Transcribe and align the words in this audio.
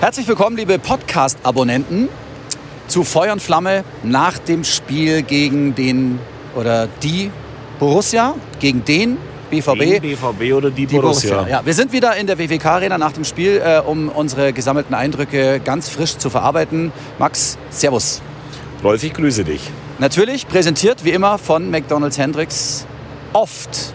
Herzlich 0.00 0.26
willkommen, 0.26 0.56
liebe 0.56 0.78
Podcast-Abonnenten, 0.78 2.08
zu 2.88 3.04
Feuer 3.04 3.34
und 3.34 3.42
Flamme 3.42 3.84
nach 4.02 4.38
dem 4.38 4.64
Spiel 4.64 5.20
gegen 5.20 5.74
den 5.74 6.18
oder 6.56 6.88
die 7.02 7.30
Borussia, 7.78 8.34
gegen 8.60 8.82
den 8.82 9.18
BVB. 9.50 9.78
Den 9.78 10.00
BVB 10.00 10.54
oder 10.54 10.70
die, 10.70 10.86
Die 10.86 10.96
Borussia. 10.96 11.34
Borussia. 11.34 11.58
Ja, 11.58 11.66
wir 11.66 11.74
sind 11.74 11.92
wieder 11.92 12.16
in 12.16 12.26
der 12.26 12.38
WWK 12.38 12.64
Arena 12.64 12.96
nach 12.96 13.12
dem 13.12 13.26
Spiel, 13.26 13.60
äh, 13.62 13.80
um 13.80 14.08
unsere 14.08 14.54
gesammelten 14.54 14.94
Eindrücke 14.94 15.60
ganz 15.60 15.90
frisch 15.90 16.16
zu 16.16 16.30
verarbeiten. 16.30 16.92
Max, 17.18 17.58
Servus. 17.68 18.22
Rolf, 18.82 19.04
ich 19.04 19.12
grüße 19.12 19.44
dich. 19.44 19.60
Natürlich 19.98 20.48
präsentiert 20.48 21.04
wie 21.04 21.10
immer 21.10 21.36
von 21.36 21.70
McDonald's 21.70 22.16
Hendricks 22.16 22.86
oft 23.34 23.92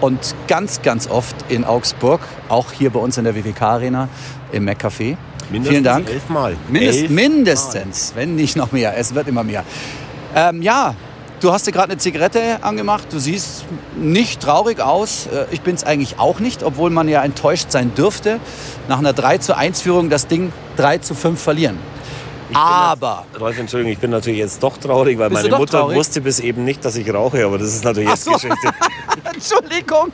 und 0.00 0.34
ganz, 0.48 0.82
ganz 0.82 1.08
oft 1.08 1.36
in 1.48 1.64
Augsburg, 1.64 2.22
auch 2.48 2.72
hier 2.72 2.90
bei 2.90 2.98
uns 2.98 3.18
in 3.18 3.24
der 3.24 3.36
WWK 3.36 3.62
Arena 3.62 4.08
im 4.50 4.68
McCafé. 4.68 5.16
Vielen 5.50 5.84
Dank. 5.84 6.08
Elfmal. 6.10 6.56
Mindest, 6.68 7.00
Elf 7.02 7.10
mindestens, 7.10 8.12
wenn 8.14 8.34
nicht 8.34 8.56
noch 8.56 8.72
mehr. 8.72 8.96
Es 8.96 9.14
wird 9.14 9.28
immer 9.28 9.44
mehr. 9.44 9.64
Ähm, 10.34 10.62
ja, 10.62 10.94
du 11.40 11.52
hast 11.52 11.66
dir 11.66 11.72
gerade 11.72 11.92
eine 11.92 11.98
Zigarette 11.98 12.58
angemacht. 12.62 13.04
Du 13.10 13.18
siehst 13.18 13.64
nicht 13.96 14.40
traurig 14.40 14.80
aus. 14.80 15.26
Äh, 15.26 15.46
Ich 15.52 15.60
bin 15.60 15.74
es 15.74 15.84
eigentlich 15.84 16.18
auch 16.18 16.40
nicht, 16.40 16.62
obwohl 16.62 16.90
man 16.90 17.08
ja 17.08 17.22
enttäuscht 17.22 17.70
sein 17.70 17.94
dürfte. 17.94 18.40
Nach 18.88 18.98
einer 18.98 19.12
3 19.12 19.38
zu 19.38 19.56
1 19.56 19.80
Führung 19.82 20.10
das 20.10 20.26
Ding 20.26 20.52
3 20.76 20.98
zu 20.98 21.14
5 21.14 21.40
verlieren. 21.40 21.78
Ich 22.56 22.60
bin 22.60 22.62
Aber, 22.68 23.24
nat- 23.32 23.40
Rolf, 23.40 23.58
Entschuldigung, 23.58 23.92
ich 23.92 23.98
bin 23.98 24.10
natürlich 24.10 24.38
jetzt 24.38 24.62
doch 24.62 24.76
traurig, 24.76 25.18
weil 25.18 25.28
meine 25.30 25.48
Mutter 25.48 25.78
traurig? 25.80 25.96
wusste 25.98 26.20
bis 26.20 26.38
eben 26.38 26.64
nicht, 26.64 26.84
dass 26.84 26.94
ich 26.94 27.12
rauche, 27.12 27.44
aber 27.44 27.58
das 27.58 27.68
ist 27.74 27.82
natürlich 27.84 28.08
jetzt 28.10 28.24
so. 28.24 28.30
Geschichte. 28.32 28.56
Entschuldigung, 29.34 30.12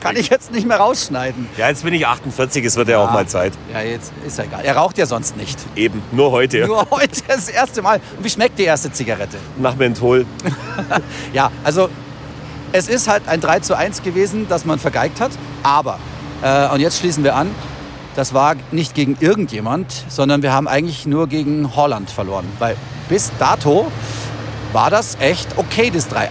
kann 0.00 0.14
ich 0.16 0.28
jetzt 0.28 0.52
nicht 0.52 0.66
mehr 0.68 0.76
rausschneiden. 0.76 1.48
Ja, 1.56 1.68
jetzt 1.68 1.82
bin 1.82 1.92
ich 1.92 2.06
48, 2.06 2.64
es 2.64 2.76
wird 2.76 2.88
ja 2.88 2.98
auch 2.98 3.08
Ah. 3.08 3.12
mal 3.12 3.26
Zeit. 3.26 3.52
Ja, 3.72 3.80
jetzt 3.80 4.12
ist 4.24 4.38
ja 4.38 4.44
egal. 4.44 4.60
Er 4.64 4.76
raucht 4.76 4.98
ja 4.98 5.06
sonst 5.06 5.36
nicht. 5.36 5.58
Eben, 5.74 6.00
nur 6.12 6.30
heute. 6.30 6.66
Nur 6.66 6.86
heute 6.90 7.22
das 7.26 7.48
erste 7.48 7.82
Mal. 7.82 8.00
Und 8.16 8.24
wie 8.24 8.30
schmeckt 8.30 8.58
die 8.58 8.64
erste 8.64 8.92
Zigarette? 8.92 9.38
Nach 9.58 9.74
Menthol. 9.74 10.26
Ja, 11.32 11.50
also 11.64 11.88
es 12.72 12.88
ist 12.88 13.08
halt 13.08 13.26
ein 13.26 13.40
3 13.40 13.60
zu 13.60 13.76
1 13.76 14.02
gewesen, 14.02 14.46
das 14.48 14.64
man 14.64 14.78
vergeigt 14.78 15.20
hat. 15.20 15.32
Aber, 15.64 15.98
äh, 16.42 16.68
und 16.68 16.80
jetzt 16.80 16.98
schließen 17.00 17.24
wir 17.24 17.34
an, 17.34 17.50
das 18.16 18.34
war 18.34 18.56
nicht 18.72 18.94
gegen 18.94 19.16
irgendjemand, 19.20 20.04
sondern 20.08 20.42
wir 20.42 20.52
haben 20.52 20.68
eigentlich 20.68 21.06
nur 21.06 21.28
gegen 21.28 21.74
Holland 21.76 22.10
verloren. 22.10 22.46
Weil 22.58 22.76
bis 23.08 23.30
dato 23.38 23.90
war 24.72 24.90
das 24.90 25.16
echt 25.20 25.48
okay, 25.56 25.90
das 25.92 26.10
3-1. 26.10 26.28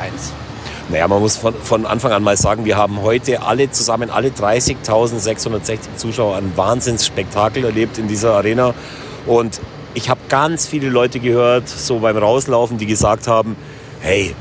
Naja, 0.89 1.07
man 1.07 1.21
muss 1.21 1.37
von, 1.37 1.53
von 1.53 1.85
Anfang 1.85 2.11
an 2.11 2.23
mal 2.23 2.35
sagen, 2.35 2.65
wir 2.65 2.75
haben 2.75 3.01
heute 3.01 3.43
alle 3.43 3.69
zusammen, 3.69 4.09
alle 4.09 4.29
30.660 4.29 5.77
Zuschauer, 5.97 6.37
ein 6.37 6.51
Wahnsinnsspektakel 6.55 7.63
erlebt 7.63 7.99
in 7.99 8.07
dieser 8.07 8.33
Arena. 8.33 8.73
Und 9.27 9.61
ich 9.93 10.09
habe 10.09 10.19
ganz 10.29 10.65
viele 10.65 10.89
Leute 10.89 11.19
gehört, 11.19 11.67
so 11.69 11.99
beim 11.99 12.17
Rauslaufen, 12.17 12.79
die 12.79 12.87
gesagt 12.87 13.27
haben, 13.27 13.55
hey, 14.01 14.35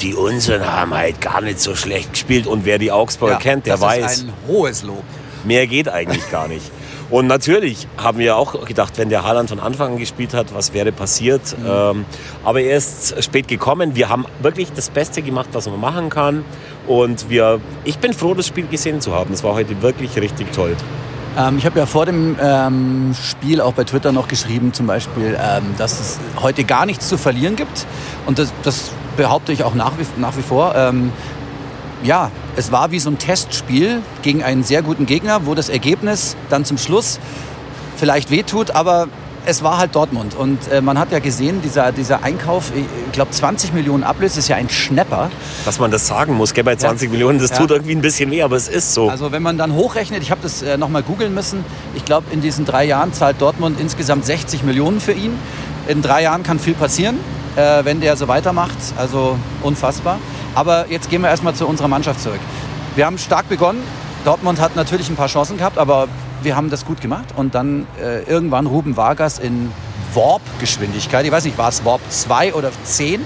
die 0.00 0.14
Unseren 0.14 0.66
haben 0.66 0.92
halt 0.94 1.20
gar 1.20 1.40
nicht 1.40 1.60
so 1.60 1.76
schlecht 1.76 2.12
gespielt. 2.12 2.48
Und 2.48 2.64
wer 2.64 2.78
die 2.78 2.90
Augsburger 2.90 3.36
kennt, 3.36 3.66
der 3.66 3.74
das 3.74 3.82
weiß, 3.82 4.12
ist 4.12 4.24
ein 4.24 4.32
hohes 4.48 4.82
Lob. 4.82 5.04
Mehr 5.44 5.66
geht 5.66 5.88
eigentlich 5.88 6.30
gar 6.30 6.48
nicht. 6.48 6.70
Und 7.10 7.26
natürlich 7.26 7.86
haben 7.98 8.18
wir 8.18 8.36
auch 8.36 8.64
gedacht, 8.64 8.96
wenn 8.96 9.10
der 9.10 9.22
Haaland 9.22 9.50
von 9.50 9.60
Anfang 9.60 9.92
an 9.92 9.98
gespielt 9.98 10.32
hat, 10.32 10.54
was 10.54 10.72
wäre 10.72 10.92
passiert. 10.92 11.42
Ähm, 11.66 12.06
aber 12.42 12.62
er 12.62 12.78
ist 12.78 13.22
spät 13.22 13.48
gekommen. 13.48 13.94
Wir 13.94 14.08
haben 14.08 14.24
wirklich 14.40 14.72
das 14.72 14.88
Beste 14.88 15.20
gemacht, 15.20 15.50
was 15.52 15.68
man 15.68 15.78
machen 15.78 16.08
kann. 16.08 16.42
Und 16.86 17.28
wir, 17.28 17.60
ich 17.84 17.98
bin 17.98 18.14
froh, 18.14 18.32
das 18.32 18.46
Spiel 18.46 18.66
gesehen 18.66 19.02
zu 19.02 19.14
haben. 19.14 19.34
Es 19.34 19.44
war 19.44 19.52
heute 19.54 19.82
wirklich 19.82 20.16
richtig 20.16 20.52
toll. 20.52 20.74
Ähm, 21.36 21.58
ich 21.58 21.66
habe 21.66 21.78
ja 21.78 21.86
vor 21.86 22.06
dem 22.06 22.36
ähm, 22.40 23.14
Spiel 23.14 23.60
auch 23.60 23.72
bei 23.74 23.84
Twitter 23.84 24.12
noch 24.12 24.28
geschrieben, 24.28 24.72
zum 24.72 24.86
Beispiel, 24.86 25.38
ähm, 25.38 25.74
dass 25.78 26.00
es 26.00 26.18
heute 26.40 26.64
gar 26.64 26.86
nichts 26.86 27.08
zu 27.08 27.18
verlieren 27.18 27.56
gibt. 27.56 27.86
Und 28.26 28.38
das, 28.38 28.52
das 28.62 28.90
behaupte 29.16 29.52
ich 29.52 29.64
auch 29.64 29.74
nach 29.74 29.92
wie, 29.98 30.20
nach 30.20 30.36
wie 30.36 30.42
vor. 30.42 30.74
Ähm, 30.74 31.12
ja, 32.02 32.30
es 32.56 32.70
war 32.72 32.90
wie 32.90 32.98
so 32.98 33.10
ein 33.10 33.18
Testspiel 33.18 34.02
gegen 34.22 34.42
einen 34.42 34.64
sehr 34.64 34.82
guten 34.82 35.06
Gegner, 35.06 35.46
wo 35.46 35.54
das 35.54 35.68
Ergebnis 35.68 36.36
dann 36.50 36.64
zum 36.64 36.78
Schluss 36.78 37.18
vielleicht 37.96 38.30
wehtut, 38.30 38.72
aber 38.72 39.08
es 39.44 39.62
war 39.64 39.78
halt 39.78 39.94
Dortmund. 39.96 40.34
Und 40.36 40.70
äh, 40.70 40.80
man 40.80 40.98
hat 40.98 41.10
ja 41.10 41.18
gesehen, 41.18 41.62
dieser, 41.62 41.90
dieser 41.90 42.22
Einkauf, 42.22 42.70
ich 42.76 43.12
glaube 43.12 43.32
20 43.32 43.72
Millionen 43.72 44.04
Ablöse 44.04 44.38
ist 44.38 44.48
ja 44.48 44.54
ein 44.56 44.68
Schnapper. 44.70 45.30
Dass 45.64 45.80
man 45.80 45.90
das 45.90 46.06
sagen 46.06 46.34
muss, 46.34 46.54
gell, 46.54 46.62
bei 46.62 46.76
20 46.76 47.10
Millionen, 47.10 47.40
das 47.40 47.50
Ja. 47.50 47.56
tut 47.56 47.70
irgendwie 47.72 47.94
ein 47.94 48.02
bisschen 48.02 48.30
weh, 48.30 48.42
aber 48.42 48.54
es 48.56 48.68
ist 48.68 48.94
so. 48.94 49.08
Also 49.08 49.32
wenn 49.32 49.42
man 49.42 49.58
dann 49.58 49.72
hochrechnet, 49.74 50.22
ich 50.22 50.30
habe 50.30 50.40
das 50.42 50.62
äh, 50.62 50.76
nochmal 50.78 51.02
googeln 51.02 51.34
müssen, 51.34 51.64
ich 51.94 52.04
glaube 52.04 52.26
in 52.32 52.40
diesen 52.40 52.64
drei 52.64 52.84
Jahren 52.84 53.12
zahlt 53.12 53.40
Dortmund 53.40 53.80
insgesamt 53.80 54.24
60 54.26 54.62
Millionen 54.62 55.00
für 55.00 55.12
ihn. 55.12 55.32
In 55.88 56.02
drei 56.02 56.22
Jahren 56.22 56.44
kann 56.44 56.60
viel 56.60 56.74
passieren, 56.74 57.18
äh, 57.56 57.84
wenn 57.84 58.00
der 58.00 58.16
so 58.16 58.28
weitermacht. 58.28 58.76
Also 58.96 59.36
unfassbar. 59.64 60.18
Aber 60.54 60.86
jetzt 60.90 61.10
gehen 61.10 61.22
wir 61.22 61.28
erstmal 61.28 61.54
zu 61.54 61.66
unserer 61.66 61.88
Mannschaft 61.88 62.20
zurück. 62.20 62.40
Wir 62.94 63.06
haben 63.06 63.18
stark 63.18 63.48
begonnen. 63.48 63.82
Dortmund 64.24 64.60
hat 64.60 64.76
natürlich 64.76 65.08
ein 65.08 65.16
paar 65.16 65.28
Chancen 65.28 65.56
gehabt, 65.56 65.78
aber 65.78 66.08
wir 66.42 66.56
haben 66.56 66.70
das 66.70 66.84
gut 66.84 67.00
gemacht. 67.00 67.26
Und 67.36 67.54
dann 67.54 67.86
äh, 68.00 68.22
irgendwann 68.22 68.66
Ruben 68.66 68.96
Vargas 68.96 69.38
in 69.38 69.72
Warp-Geschwindigkeit, 70.14 71.24
ich 71.24 71.32
weiß 71.32 71.44
nicht, 71.44 71.56
war 71.56 71.70
es 71.70 71.84
Warp 71.84 72.00
2 72.08 72.54
oder 72.54 72.70
10, 72.84 73.24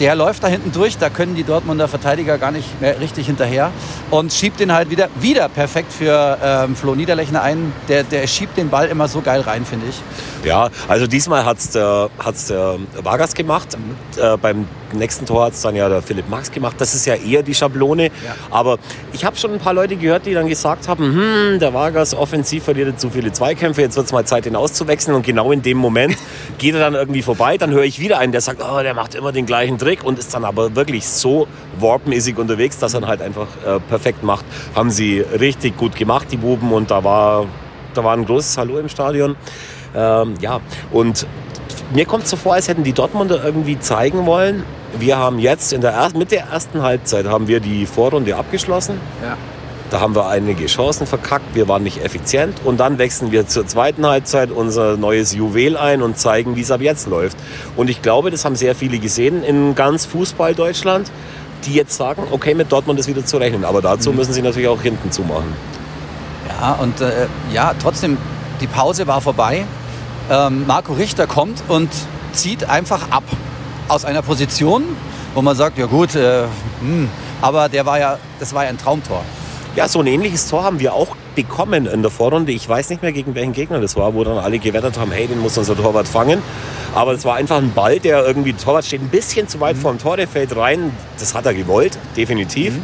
der 0.00 0.14
läuft 0.14 0.42
da 0.42 0.48
hinten 0.48 0.72
durch, 0.72 0.96
da 0.96 1.10
können 1.10 1.34
die 1.34 1.44
Dortmunder 1.44 1.86
Verteidiger 1.86 2.38
gar 2.38 2.50
nicht 2.50 2.80
mehr 2.80 2.98
richtig 3.00 3.26
hinterher 3.26 3.70
und 4.10 4.32
schiebt 4.32 4.58
den 4.58 4.72
halt 4.72 4.90
wieder, 4.90 5.08
wieder 5.20 5.48
perfekt 5.48 5.92
für 5.92 6.38
ähm, 6.42 6.74
Flo 6.74 6.94
Niederlechner 6.94 7.42
ein. 7.42 7.72
Der, 7.88 8.02
der 8.02 8.26
schiebt 8.26 8.56
den 8.56 8.70
Ball 8.70 8.88
immer 8.88 9.08
so 9.08 9.20
geil 9.20 9.42
rein, 9.42 9.64
finde 9.66 9.86
ich. 9.88 10.00
Ja, 10.44 10.70
also 10.88 11.06
diesmal 11.06 11.44
hat 11.44 11.58
es 11.58 11.70
der, 11.70 12.08
hat's 12.18 12.46
der 12.46 12.78
Vargas 13.02 13.34
gemacht. 13.34 13.76
Äh, 14.16 14.38
beim 14.38 14.66
nächsten 14.92 15.26
Tor 15.26 15.46
hat 15.46 15.52
es 15.52 15.60
dann 15.60 15.76
ja 15.76 15.88
der 15.88 16.02
Philipp 16.02 16.28
Max 16.28 16.50
gemacht. 16.50 16.76
Das 16.78 16.94
ist 16.94 17.06
ja 17.06 17.14
eher 17.14 17.42
die 17.42 17.54
Schablone. 17.54 18.10
Aber 18.50 18.78
ich 19.12 19.24
habe 19.24 19.36
schon 19.36 19.52
ein 19.52 19.58
paar 19.58 19.74
Leute 19.74 19.96
gehört, 19.96 20.26
die 20.26 20.32
dann 20.34 20.48
gesagt 20.48 20.88
haben, 20.88 21.04
hm, 21.04 21.58
der 21.58 21.74
Vargas 21.74 22.14
offensiv 22.14 22.64
verliert 22.64 22.98
zu 22.98 23.10
viele 23.10 23.32
Zweikämpfe, 23.32 23.82
jetzt 23.82 23.96
wird 23.96 24.06
es 24.06 24.12
mal 24.12 24.24
Zeit, 24.24 24.46
ihn 24.46 24.56
auszuwechseln. 24.56 25.14
Und 25.14 25.26
genau 25.26 25.52
in 25.52 25.62
dem 25.62 25.76
Moment 25.76 26.16
geht 26.58 26.74
er 26.74 26.80
dann 26.80 26.94
irgendwie 26.94 27.22
vorbei. 27.22 27.58
Dann 27.58 27.70
höre 27.70 27.84
ich 27.84 28.00
wieder 28.00 28.18
einen, 28.18 28.32
der 28.32 28.40
sagt, 28.40 28.62
oh, 28.62 28.82
der 28.82 28.94
macht 28.94 29.14
immer 29.14 29.32
den 29.32 29.46
gleichen 29.46 29.78
Trick 29.78 29.89
und 30.04 30.18
ist 30.18 30.32
dann 30.34 30.44
aber 30.44 30.74
wirklich 30.76 31.06
so 31.08 31.46
warpmäßig 31.78 32.38
unterwegs, 32.38 32.78
dass 32.78 32.94
er 32.94 33.06
halt 33.06 33.22
einfach 33.22 33.48
äh, 33.66 33.80
perfekt 33.80 34.22
macht. 34.22 34.44
Haben 34.74 34.90
sie 34.90 35.20
richtig 35.20 35.76
gut 35.76 35.96
gemacht, 35.96 36.28
die 36.30 36.36
Buben. 36.36 36.72
Und 36.72 36.90
da 36.90 37.02
war, 37.04 37.46
da 37.94 38.04
war 38.04 38.14
ein 38.14 38.24
großes 38.24 38.56
Hallo 38.58 38.78
im 38.78 38.88
Stadion. 38.88 39.36
Ähm, 39.94 40.34
ja, 40.40 40.60
und 40.92 41.26
mir 41.92 42.06
kommt 42.06 42.26
so 42.26 42.36
vor, 42.36 42.54
als 42.54 42.68
hätten 42.68 42.84
die 42.84 42.92
Dortmunder 42.92 43.44
irgendwie 43.44 43.78
zeigen 43.80 44.26
wollen, 44.26 44.62
wir 44.98 45.18
haben 45.18 45.38
jetzt 45.38 45.72
in 45.72 45.80
der 45.80 45.92
ersten, 45.92 46.18
mit 46.18 46.32
der 46.32 46.44
ersten 46.44 46.82
Halbzeit 46.82 47.26
haben 47.26 47.48
wir 47.48 47.60
die 47.60 47.86
Vorrunde 47.86 48.36
abgeschlossen. 48.36 49.00
Ja. 49.22 49.36
Da 49.90 50.00
haben 50.00 50.14
wir 50.14 50.28
einige 50.28 50.66
Chancen 50.66 51.04
verkackt, 51.04 51.54
wir 51.54 51.66
waren 51.66 51.82
nicht 51.82 52.04
effizient 52.04 52.60
und 52.64 52.78
dann 52.78 52.98
wechseln 52.98 53.32
wir 53.32 53.48
zur 53.48 53.66
zweiten 53.66 54.06
Halbzeit 54.06 54.52
unser 54.52 54.96
neues 54.96 55.34
Juwel 55.34 55.76
ein 55.76 56.00
und 56.00 56.16
zeigen, 56.16 56.54
wie 56.54 56.60
es 56.60 56.70
ab 56.70 56.80
jetzt 56.80 57.08
läuft. 57.08 57.36
Und 57.76 57.90
ich 57.90 58.00
glaube, 58.00 58.30
das 58.30 58.44
haben 58.44 58.54
sehr 58.54 58.76
viele 58.76 59.00
gesehen 59.00 59.42
in 59.42 59.74
ganz 59.74 60.06
Fußball 60.06 60.54
Deutschland, 60.54 61.10
die 61.64 61.74
jetzt 61.74 61.96
sagen, 61.96 62.22
okay, 62.30 62.54
mit 62.54 62.70
Dortmund 62.70 63.00
ist 63.00 63.08
wieder 63.08 63.24
zu 63.24 63.38
rechnen. 63.38 63.64
Aber 63.64 63.82
dazu 63.82 64.12
müssen 64.12 64.32
sie 64.32 64.42
natürlich 64.42 64.68
auch 64.68 64.80
hinten 64.80 65.10
zumachen. 65.10 65.52
Ja, 66.48 66.74
und 66.74 67.00
äh, 67.00 67.26
ja, 67.52 67.74
trotzdem, 67.82 68.16
die 68.60 68.68
Pause 68.68 69.08
war 69.08 69.20
vorbei. 69.20 69.64
Ähm, 70.30 70.68
Marco 70.68 70.92
Richter 70.92 71.26
kommt 71.26 71.64
und 71.66 71.90
zieht 72.32 72.68
einfach 72.68 73.10
ab 73.10 73.24
aus 73.88 74.04
einer 74.04 74.22
Position, 74.22 74.84
wo 75.34 75.42
man 75.42 75.56
sagt, 75.56 75.78
ja 75.78 75.86
gut, 75.86 76.14
äh, 76.14 76.44
hm, 76.80 77.08
aber 77.42 77.68
der 77.68 77.86
war 77.86 77.98
ja, 77.98 78.18
das 78.38 78.54
war 78.54 78.62
ja 78.62 78.70
ein 78.70 78.78
Traumtor. 78.78 79.24
Ja, 79.76 79.86
so 79.86 80.00
ein 80.00 80.08
ähnliches 80.08 80.48
Tor 80.48 80.64
haben 80.64 80.80
wir 80.80 80.94
auch 80.94 81.14
bekommen 81.36 81.86
in 81.86 82.02
der 82.02 82.10
Vorrunde. 82.10 82.50
Ich 82.50 82.68
weiß 82.68 82.90
nicht 82.90 83.02
mehr, 83.02 83.12
gegen 83.12 83.36
welchen 83.36 83.52
Gegner 83.52 83.80
das 83.80 83.94
war, 83.94 84.14
wo 84.14 84.24
dann 84.24 84.38
alle 84.38 84.58
gewettert 84.58 84.98
haben, 84.98 85.12
hey, 85.12 85.28
den 85.28 85.38
muss 85.38 85.56
unser 85.56 85.76
Torwart 85.76 86.08
fangen. 86.08 86.42
Aber 86.92 87.12
es 87.12 87.24
war 87.24 87.36
einfach 87.36 87.58
ein 87.58 87.72
Ball, 87.72 88.00
der 88.00 88.26
irgendwie, 88.26 88.52
der 88.52 88.60
Torwart 88.60 88.84
steht 88.84 89.00
ein 89.00 89.10
bisschen 89.10 89.46
zu 89.46 89.60
weit 89.60 89.76
vor 89.76 89.92
dem 89.92 90.00
Tor, 90.00 90.16
der 90.16 90.26
fällt 90.26 90.56
rein. 90.56 90.90
Das 91.20 91.34
hat 91.34 91.46
er 91.46 91.54
gewollt, 91.54 91.96
definitiv. 92.16 92.74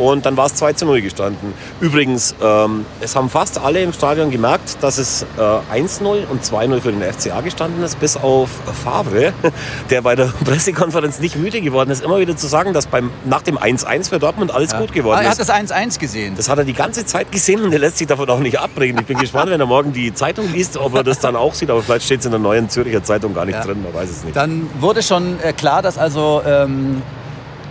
Und 0.00 0.24
dann 0.24 0.34
war 0.38 0.46
es 0.46 0.54
2 0.54 0.72
zu 0.72 0.86
0 0.86 1.02
gestanden. 1.02 1.52
Übrigens, 1.78 2.34
ähm, 2.42 2.86
es 3.02 3.14
haben 3.14 3.28
fast 3.28 3.58
alle 3.60 3.82
im 3.82 3.92
Stadion 3.92 4.30
gemerkt, 4.30 4.78
dass 4.80 4.96
es 4.96 5.26
äh, 5.36 5.78
1-0 5.78 6.26
und 6.26 6.42
2-0 6.42 6.80
für 6.80 6.90
den 6.90 7.02
FCA 7.02 7.42
gestanden 7.42 7.82
ist, 7.84 8.00
bis 8.00 8.16
auf 8.16 8.48
Favre, 8.82 9.34
der 9.90 10.00
bei 10.00 10.16
der 10.16 10.24
Pressekonferenz 10.44 11.20
nicht 11.20 11.36
müde 11.36 11.60
geworden 11.60 11.90
ist, 11.90 12.02
immer 12.02 12.18
wieder 12.18 12.34
zu 12.34 12.46
sagen, 12.46 12.72
dass 12.72 12.86
beim, 12.86 13.10
nach 13.26 13.42
dem 13.42 13.58
1-1 13.58 14.08
für 14.08 14.18
Dortmund 14.18 14.54
alles 14.54 14.74
gut 14.74 14.92
geworden 14.94 15.18
Ah, 15.18 15.22
er 15.24 15.32
ist. 15.32 15.38
hat 15.38 15.48
das 15.48 15.70
1-1 15.70 15.98
gesehen. 16.00 16.34
Das 16.34 16.48
hat 16.48 16.56
er 16.56 16.64
die 16.64 16.72
ganze 16.72 17.04
Zeit 17.04 17.30
gesehen 17.30 17.60
und 17.60 17.70
er 17.74 17.78
lässt 17.80 17.98
sich 17.98 18.06
davon 18.06 18.30
auch 18.30 18.38
nicht 18.40 18.58
abbringen. 18.58 18.98
Ich 19.00 19.06
bin 19.06 19.18
gespannt, 19.20 19.50
wenn 19.50 19.60
er 19.60 19.66
morgen 19.66 19.92
die 19.92 20.14
Zeitung 20.14 20.50
liest, 20.50 20.78
ob 20.78 20.94
er 20.94 21.04
das 21.04 21.20
dann 21.20 21.36
auch 21.36 21.52
sieht. 21.52 21.68
Aber 21.68 21.82
vielleicht 21.82 22.06
steht 22.06 22.20
es 22.20 22.24
in 22.24 22.30
der 22.32 22.40
neuen 22.40 22.70
Zürcher 22.70 23.02
Zeitung 23.04 23.34
gar 23.34 23.44
nicht 23.44 23.56
Ja. 23.58 23.64
drin, 23.66 23.82
man 23.82 23.92
weiß 23.92 24.08
es 24.08 24.24
nicht. 24.24 24.34
Dann 24.34 24.66
wurde 24.80 25.02
schon 25.02 25.38
äh, 25.42 25.52
klar, 25.52 25.82
dass 25.82 25.98
also 25.98 26.40
ähm, 26.46 27.02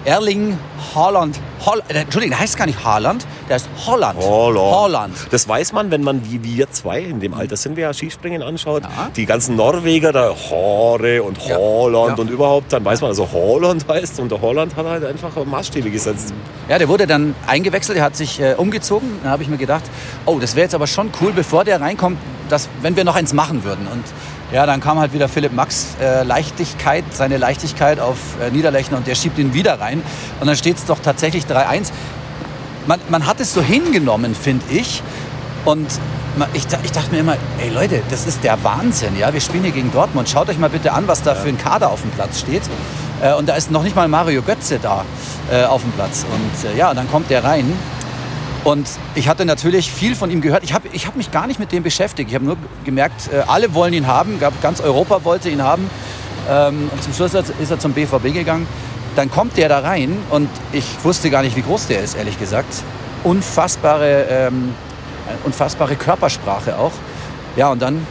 Erling 0.06 0.58
Haaland. 0.96 1.40
Holl 1.66 1.82
äh, 1.90 2.00
Entschuldigung, 2.00 2.32
der 2.32 2.40
heißt 2.40 2.58
gar 2.58 2.66
nicht 2.66 2.84
Haaland, 2.84 3.26
der 3.50 3.56
heißt 3.56 3.68
Holland. 3.86 4.18
Holland. 4.24 4.76
Holland. 4.76 5.14
Das 5.32 5.48
weiß 5.48 5.74
man, 5.74 5.92
wenn 5.92 6.04
man 6.04 6.24
wie 6.32 6.42
wir 6.42 6.72
zwei, 6.72 7.02
in 7.02 7.20
dem 7.20 7.34
Alter 7.34 7.58
sind 7.58 7.76
wir 7.76 7.84
ja, 7.84 7.94
Skispringen 7.94 8.42
anschaut. 8.42 8.84
Ja. 8.84 9.10
Die 9.16 9.26
ganzen 9.26 9.58
Norweger, 9.58 10.14
da 10.14 10.34
Hore 10.50 11.22
und 11.22 11.38
Ja. 11.46 11.58
Holland 11.58 12.18
Ja. 12.18 12.24
und 12.24 12.30
überhaupt, 12.30 12.72
dann 12.72 12.86
weiß 12.86 13.02
man, 13.02 13.10
also 13.10 13.28
Holland 13.32 13.86
heißt 13.90 14.20
und 14.22 14.32
der 14.32 14.40
Holland 14.40 14.76
hat 14.78 14.86
halt 14.86 15.04
einfach 15.04 15.32
Maßstäbe 15.46 15.90
gesetzt. 15.92 16.34
Ja, 16.70 16.78
der 16.78 16.88
wurde 16.88 17.06
dann 17.06 17.36
eingewechselt, 17.46 17.98
der 17.98 18.06
hat 18.06 18.16
sich 18.16 18.40
äh, 18.40 18.54
umgezogen. 18.56 19.10
Da 19.24 19.32
habe 19.32 19.44
ich 19.44 19.50
mir 19.50 19.58
gedacht, 19.58 19.84
oh, 20.26 20.40
das 20.40 20.56
wäre 20.56 20.64
jetzt 20.66 20.76
aber 20.76 20.88
schon 20.88 21.12
cool, 21.22 21.34
bevor 21.34 21.66
der 21.66 21.82
reinkommt, 21.82 22.18
dass, 22.48 22.70
wenn 22.82 22.96
wir 22.96 23.04
noch 23.04 23.16
eins 23.16 23.34
machen 23.34 23.64
würden. 23.66 23.86
Und 23.92 24.04
ja, 24.52 24.66
dann 24.66 24.80
kam 24.82 25.00
halt 25.00 25.14
wieder 25.14 25.30
Philipp 25.30 25.54
Max 25.54 25.96
äh, 26.02 26.24
Leichtigkeit, 26.24 27.04
seine 27.12 27.38
Leichtigkeit 27.38 28.00
auf 28.00 28.18
äh, 28.42 28.50
Niederlechner 28.50 28.98
und 28.98 29.06
der 29.06 29.16
schiebt 29.16 29.38
ihn 29.38 29.54
wieder 29.54 29.80
rein. 29.80 30.02
Und 30.40 30.48
dann 30.48 30.56
steht 30.56 30.78
es 30.78 30.86
doch 30.86 31.00
tatsächlich 31.00 31.46
3-1. 31.46 31.92
Man, 32.88 33.00
man 33.10 33.28
hat 33.28 33.40
es 33.40 33.54
so 33.54 33.62
hingenommen, 33.62 34.34
finde 34.34 34.66
ich. 34.72 35.04
Und 35.66 35.88
ich, 36.54 36.66
ich 36.84 36.92
dachte 36.92 37.12
mir 37.12 37.20
immer, 37.20 37.36
ey 37.60 37.70
Leute, 37.70 38.02
das 38.10 38.26
ist 38.26 38.44
der 38.44 38.64
Wahnsinn. 38.64 39.18
Ja? 39.18 39.34
Wir 39.34 39.42
spielen 39.42 39.64
hier 39.64 39.74
gegen 39.74 39.92
Dortmund. 39.92 40.30
Schaut 40.30 40.50
euch 40.50 40.58
mal 40.58 40.70
bitte 40.70 40.94
an, 40.94 41.08
was 41.08 41.22
da 41.22 41.36
für 41.36 41.50
ein 41.50 41.58
Kader 41.58 41.90
auf 41.92 42.02
dem 42.02 42.12
Platz 42.12 42.40
steht. 42.40 42.64
Äh, 43.22 43.34
und 43.34 43.48
da 43.48 43.56
ist 43.56 43.70
noch 43.72 43.84
nicht 43.84 43.96
mal 43.96 44.08
Mario 44.08 44.42
Götze 44.42 44.80
da 44.82 45.06
äh, 45.52 45.66
auf 45.66 45.82
dem 45.82 45.92
Platz. 45.92 46.26
Und 46.32 46.72
äh, 46.72 46.78
ja, 46.78 46.94
dann 46.94 47.10
kommt 47.12 47.30
der 47.30 47.44
rein. 47.44 47.72
Und 48.64 48.88
ich 49.16 49.30
hatte 49.30 49.46
natürlich 49.46 49.92
viel 49.92 50.16
von 50.16 50.30
ihm 50.30 50.42
gehört. 50.42 50.64
Ich 50.64 50.74
habe 50.74 50.90
ich 50.92 51.08
hab 51.08 51.16
mich 51.16 51.32
gar 51.32 51.48
nicht 51.48 51.60
mit 51.60 51.72
dem 51.72 51.84
beschäftigt. 51.84 52.30
Ich 52.30 52.36
habe 52.36 52.46
nur 52.46 52.58
gemerkt, 52.84 53.30
äh, 53.32 53.42
alle 53.48 53.74
wollen 53.74 53.94
ihn 53.94 54.08
haben. 54.08 54.40
Ganz 54.62 54.82
Europa 54.82 55.24
wollte 55.24 55.50
ihn 55.50 55.64
haben. 55.64 55.90
Ähm, 56.50 56.90
und 56.92 57.04
zum 57.04 57.14
Schluss 57.14 57.34
ist 57.34 57.72
er 57.72 57.80
zum 57.80 57.94
BVB 57.94 58.34
gegangen. 58.34 58.68
Dann 59.16 59.32
kommt 59.32 59.58
der 59.58 59.70
da 59.70 59.80
rein 59.80 60.18
und 60.30 60.50
ich 60.72 60.86
wusste 61.04 61.30
gar 61.30 61.42
nicht, 61.42 61.56
wie 61.56 61.62
groß 61.62 61.88
der 61.88 62.02
ist, 62.02 62.16
ehrlich 62.16 62.38
gesagt. 62.40 62.84
Unfassbare, 63.24 64.26
ähm, 64.30 64.74
äh, 65.28 65.46
unfassbare 65.46 65.96
Körpersprache 65.96 66.78
auch. 66.78 66.92
Ja, 67.56 67.70
und 67.70 67.82
dann 67.82 68.06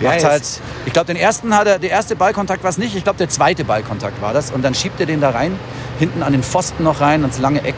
Ja, 0.00 0.10
macht 0.10 0.24
halt, 0.24 0.42
ich 0.86 0.92
glaube, 0.92 1.06
den 1.06 1.16
ersten 1.16 1.54
hat 1.56 1.66
er, 1.66 1.78
der 1.78 1.90
erste 1.90 2.16
Ballkontakt 2.16 2.62
war 2.62 2.70
es 2.70 2.78
nicht. 2.78 2.96
Ich 2.96 3.04
glaube, 3.04 3.18
der 3.18 3.28
zweite 3.28 3.64
Ballkontakt 3.64 4.20
war 4.22 4.32
das. 4.32 4.50
Und 4.50 4.62
dann 4.62 4.74
schiebt 4.74 4.98
er 5.00 5.06
den 5.06 5.20
da 5.20 5.30
rein, 5.30 5.58
hinten 5.98 6.22
an 6.22 6.32
den 6.32 6.42
Pfosten 6.42 6.84
noch 6.84 7.00
rein, 7.00 7.22
ans 7.22 7.38
lange 7.38 7.62
Eck. 7.64 7.76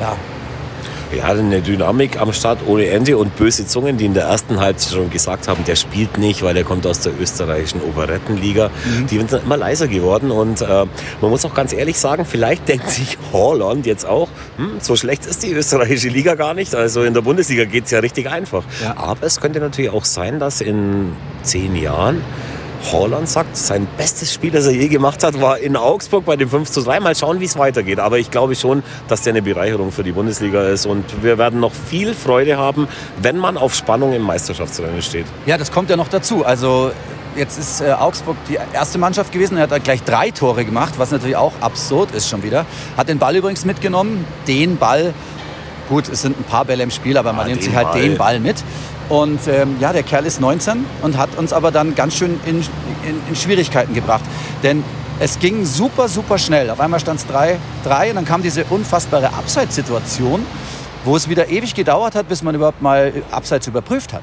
Ja, 0.00 0.16
Er 1.16 1.26
hatte 1.26 1.40
eine 1.40 1.60
Dynamik 1.60 2.20
am 2.20 2.32
Start 2.32 2.60
ohne 2.66 2.86
Ende 2.86 3.18
und 3.18 3.36
böse 3.36 3.66
Zungen, 3.66 3.98
die 3.98 4.06
in 4.06 4.14
der 4.14 4.24
ersten 4.24 4.58
Halbzeit 4.60 4.94
schon 4.94 5.10
gesagt 5.10 5.46
haben, 5.46 5.62
der 5.64 5.76
spielt 5.76 6.16
nicht, 6.16 6.42
weil 6.42 6.56
er 6.56 6.64
kommt 6.64 6.86
aus 6.86 7.00
der 7.00 7.12
österreichischen 7.20 7.82
Operettenliga. 7.82 8.70
Die 9.10 9.18
sind 9.18 9.32
dann 9.32 9.42
immer 9.42 9.58
leiser 9.58 9.88
geworden 9.88 10.30
und 10.30 10.62
äh, 10.62 10.66
man 11.20 11.30
muss 11.30 11.44
auch 11.44 11.54
ganz 11.54 11.72
ehrlich 11.72 11.98
sagen, 11.98 12.24
vielleicht 12.24 12.66
denkt 12.68 12.90
sich 12.90 13.18
Holland 13.32 13.84
jetzt 13.84 14.06
auch, 14.06 14.28
hm, 14.56 14.80
so 14.80 14.96
schlecht 14.96 15.26
ist 15.26 15.42
die 15.42 15.52
österreichische 15.52 16.08
Liga 16.08 16.34
gar 16.34 16.54
nicht. 16.54 16.74
Also 16.74 17.02
in 17.02 17.12
der 17.12 17.20
Bundesliga 17.20 17.64
geht 17.64 17.84
es 17.84 17.90
ja 17.90 17.98
richtig 17.98 18.30
einfach. 18.30 18.64
Ja. 18.82 18.96
Aber 18.96 19.26
es 19.26 19.40
könnte 19.40 19.60
natürlich 19.60 19.90
auch 19.90 20.04
sein, 20.04 20.38
dass 20.38 20.60
in 20.60 21.12
zehn 21.42 21.76
Jahren 21.76 22.22
Holland 22.90 23.28
sagt, 23.28 23.56
sein 23.56 23.86
bestes 23.96 24.32
Spiel, 24.32 24.50
das 24.50 24.66
er 24.66 24.72
je 24.72 24.88
gemacht 24.88 25.22
hat, 25.22 25.40
war 25.40 25.58
in 25.58 25.76
Augsburg 25.76 26.24
bei 26.24 26.36
dem 26.36 26.48
5 26.50 26.70
zu 26.70 26.82
3. 26.82 27.00
Mal 27.00 27.14
schauen, 27.14 27.38
wie 27.40 27.44
es 27.44 27.56
weitergeht. 27.56 28.00
Aber 28.00 28.18
ich 28.18 28.30
glaube 28.30 28.54
schon, 28.56 28.82
dass 29.08 29.22
der 29.22 29.32
eine 29.32 29.42
Bereicherung 29.42 29.92
für 29.92 30.02
die 30.02 30.12
Bundesliga 30.12 30.62
ist. 30.64 30.86
Und 30.86 31.04
wir 31.22 31.38
werden 31.38 31.60
noch 31.60 31.72
viel 31.72 32.14
Freude 32.14 32.56
haben, 32.56 32.88
wenn 33.20 33.38
man 33.38 33.56
auf 33.56 33.74
Spannung 33.74 34.12
im 34.12 34.22
Meisterschaftsrennen 34.22 35.00
steht. 35.02 35.26
Ja, 35.46 35.56
das 35.58 35.70
kommt 35.70 35.90
ja 35.90 35.96
noch 35.96 36.08
dazu. 36.08 36.44
Also 36.44 36.90
jetzt 37.36 37.58
ist 37.58 37.80
äh, 37.80 37.92
Augsburg 37.92 38.36
die 38.48 38.58
erste 38.74 38.98
Mannschaft 38.98 39.32
gewesen. 39.32 39.56
Er 39.56 39.68
hat 39.70 39.84
gleich 39.84 40.02
drei 40.02 40.30
Tore 40.30 40.64
gemacht, 40.64 40.94
was 40.98 41.12
natürlich 41.12 41.36
auch 41.36 41.52
absurd 41.60 42.10
ist 42.14 42.28
schon 42.28 42.42
wieder. 42.42 42.66
Hat 42.96 43.08
den 43.08 43.18
Ball 43.18 43.36
übrigens 43.36 43.64
mitgenommen. 43.64 44.24
Den 44.48 44.76
Ball, 44.76 45.14
gut, 45.88 46.08
es 46.08 46.22
sind 46.22 46.38
ein 46.38 46.44
paar 46.44 46.64
Bälle 46.64 46.82
im 46.82 46.90
Spiel, 46.90 47.16
aber 47.16 47.32
man 47.32 47.46
Ah, 47.46 47.48
nimmt 47.48 47.62
sich 47.62 47.74
halt 47.74 47.92
Ball. 47.92 48.00
den 48.02 48.16
Ball 48.18 48.40
mit. 48.40 48.56
Und 49.12 49.46
ähm, 49.46 49.76
ja, 49.78 49.92
der 49.92 50.04
Kerl 50.04 50.24
ist 50.24 50.40
19 50.40 50.86
und 51.02 51.18
hat 51.18 51.36
uns 51.36 51.52
aber 51.52 51.70
dann 51.70 51.94
ganz 51.94 52.16
schön 52.16 52.40
in, 52.46 52.60
in, 53.06 53.20
in 53.28 53.36
Schwierigkeiten 53.36 53.92
gebracht. 53.92 54.24
Denn 54.62 54.82
es 55.20 55.38
ging 55.38 55.66
super, 55.66 56.08
super 56.08 56.38
schnell. 56.38 56.70
Auf 56.70 56.80
einmal 56.80 56.98
stand 56.98 57.20
es 57.20 57.26
3-3 57.26 58.08
und 58.08 58.16
dann 58.16 58.24
kam 58.24 58.40
diese 58.40 58.64
unfassbare 58.64 59.34
Abseitssituation, 59.34 60.46
wo 61.04 61.14
es 61.14 61.28
wieder 61.28 61.50
ewig 61.50 61.74
gedauert 61.74 62.14
hat, 62.14 62.26
bis 62.26 62.42
man 62.42 62.54
überhaupt 62.54 62.80
mal 62.80 63.12
Abseits 63.30 63.66
überprüft 63.66 64.14
hat. 64.14 64.22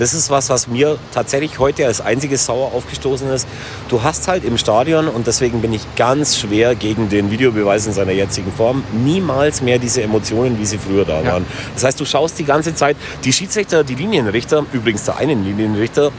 Das 0.00 0.14
ist 0.14 0.30
was, 0.30 0.48
was 0.48 0.66
mir 0.66 0.96
tatsächlich 1.12 1.58
heute 1.58 1.84
als 1.86 2.00
einziges 2.00 2.46
sauer 2.46 2.72
aufgestoßen 2.74 3.28
ist. 3.30 3.46
Du 3.88 4.02
hast 4.02 4.26
halt 4.28 4.44
im 4.44 4.56
Stadion, 4.56 5.08
und 5.08 5.26
deswegen 5.26 5.60
bin 5.60 5.74
ich 5.74 5.82
ganz 5.94 6.38
schwer 6.38 6.74
gegen 6.74 7.10
den 7.10 7.30
Videobeweis 7.30 7.86
in 7.86 7.92
seiner 7.92 8.12
jetzigen 8.12 8.50
Form, 8.50 8.82
niemals 9.04 9.60
mehr 9.60 9.78
diese 9.78 10.02
Emotionen, 10.02 10.58
wie 10.58 10.64
sie 10.64 10.78
früher 10.78 11.04
da 11.04 11.20
Ja. 11.20 11.32
waren. 11.34 11.44
Das 11.74 11.84
heißt, 11.84 12.00
du 12.00 12.06
schaust 12.06 12.38
die 12.38 12.44
ganze 12.44 12.74
Zeit, 12.74 12.96
die 13.24 13.32
Schiedsrichter, 13.32 13.84
die 13.84 13.94
Linienrichter, 13.94 14.64
übrigens 14.72 15.04
der 15.04 15.18
einen 15.18 15.44
Linienrichter, 15.44 16.10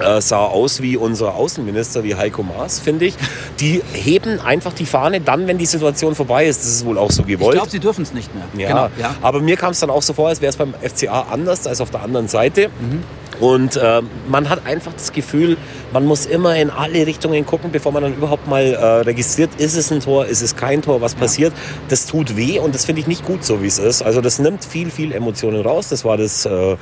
äh, 0.00 0.20
sah 0.20 0.38
aus 0.44 0.82
wie 0.82 0.96
unser 0.96 1.34
Außenminister, 1.34 2.04
wie 2.04 2.14
Heiko 2.14 2.42
Maas, 2.42 2.78
finde 2.80 3.06
ich. 3.06 3.14
Die 3.60 3.82
heben 3.92 4.40
einfach 4.40 4.72
die 4.72 4.86
Fahne 4.86 5.20
dann, 5.20 5.46
wenn 5.46 5.58
die 5.58 5.66
Situation 5.66 6.14
vorbei 6.14 6.46
ist. 6.46 6.60
Das 6.60 6.68
ist 6.68 6.84
wohl 6.86 6.98
auch 6.98 7.10
so 7.10 7.22
Ich 7.22 7.28
gewollt. 7.28 7.54
glaube, 7.56 7.70
sie 7.70 7.80
dürfen 7.80 8.02
es 8.02 8.12
nicht 8.12 8.30
mehr. 8.34 8.44
Ja, 8.56 8.68
Genau, 8.68 8.88
ja. 9.00 9.14
aber 9.22 9.40
mir 9.40 9.56
kam 9.56 9.70
es 9.72 9.80
dann 9.80 9.90
auch 9.90 10.02
so 10.02 10.12
vor, 10.12 10.28
als 10.28 10.40
wäre 10.40 10.50
es 10.50 10.56
beim 10.56 10.74
FCA 10.82 11.26
anders 11.30 11.66
als 11.66 11.80
auf 11.80 11.90
der 11.90 12.02
anderen 12.02 12.28
Seite. 12.28 12.68
Mhm. 12.68 13.02
Und 13.40 13.76
äh, 13.76 14.02
man 14.28 14.48
hat 14.48 14.66
einfach 14.66 14.92
das 14.94 15.12
Gefühl, 15.12 15.56
man 15.92 16.06
muss 16.06 16.26
immer 16.26 16.56
in 16.56 16.70
alle 16.70 17.06
Richtungen 17.06 17.44
gucken, 17.44 17.70
bevor 17.70 17.92
man 17.92 18.02
dann 18.02 18.14
überhaupt 18.14 18.48
mal 18.48 18.62
äh, 18.62 18.84
registriert, 19.02 19.50
ist 19.58 19.76
es 19.76 19.92
ein 19.92 20.00
Tor, 20.00 20.26
ist 20.26 20.42
es 20.42 20.56
kein 20.56 20.80
Tor, 20.80 21.00
was 21.00 21.14
passiert. 21.14 21.52
Das 21.88 22.06
tut 22.06 22.36
weh 22.36 22.58
und 22.58 22.74
das 22.74 22.86
finde 22.86 23.02
ich 23.02 23.06
nicht 23.06 23.24
gut, 23.24 23.44
so 23.44 23.62
wie 23.62 23.66
es 23.66 23.78
ist. 23.78 24.02
Also 24.02 24.20
das 24.20 24.38
nimmt 24.38 24.64
viel, 24.64 24.90
viel 24.90 25.12
Emotionen 25.12 25.60
raus. 25.60 25.90
Das 25.90 26.04
war 26.04 26.16
das 26.16 26.46
äh, 26.46 26.76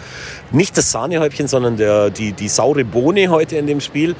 nicht 0.52 0.76
das 0.76 0.92
Sahnehäubchen, 0.92 1.48
sondern 1.48 1.76
der, 1.76 2.10
die, 2.10 2.32
die 2.32 2.48
saure 2.48 2.84
Bohne 2.84 3.28
heute 3.28 3.56
in 3.56 3.66
dem 3.66 3.80
Spiel. 3.80 4.14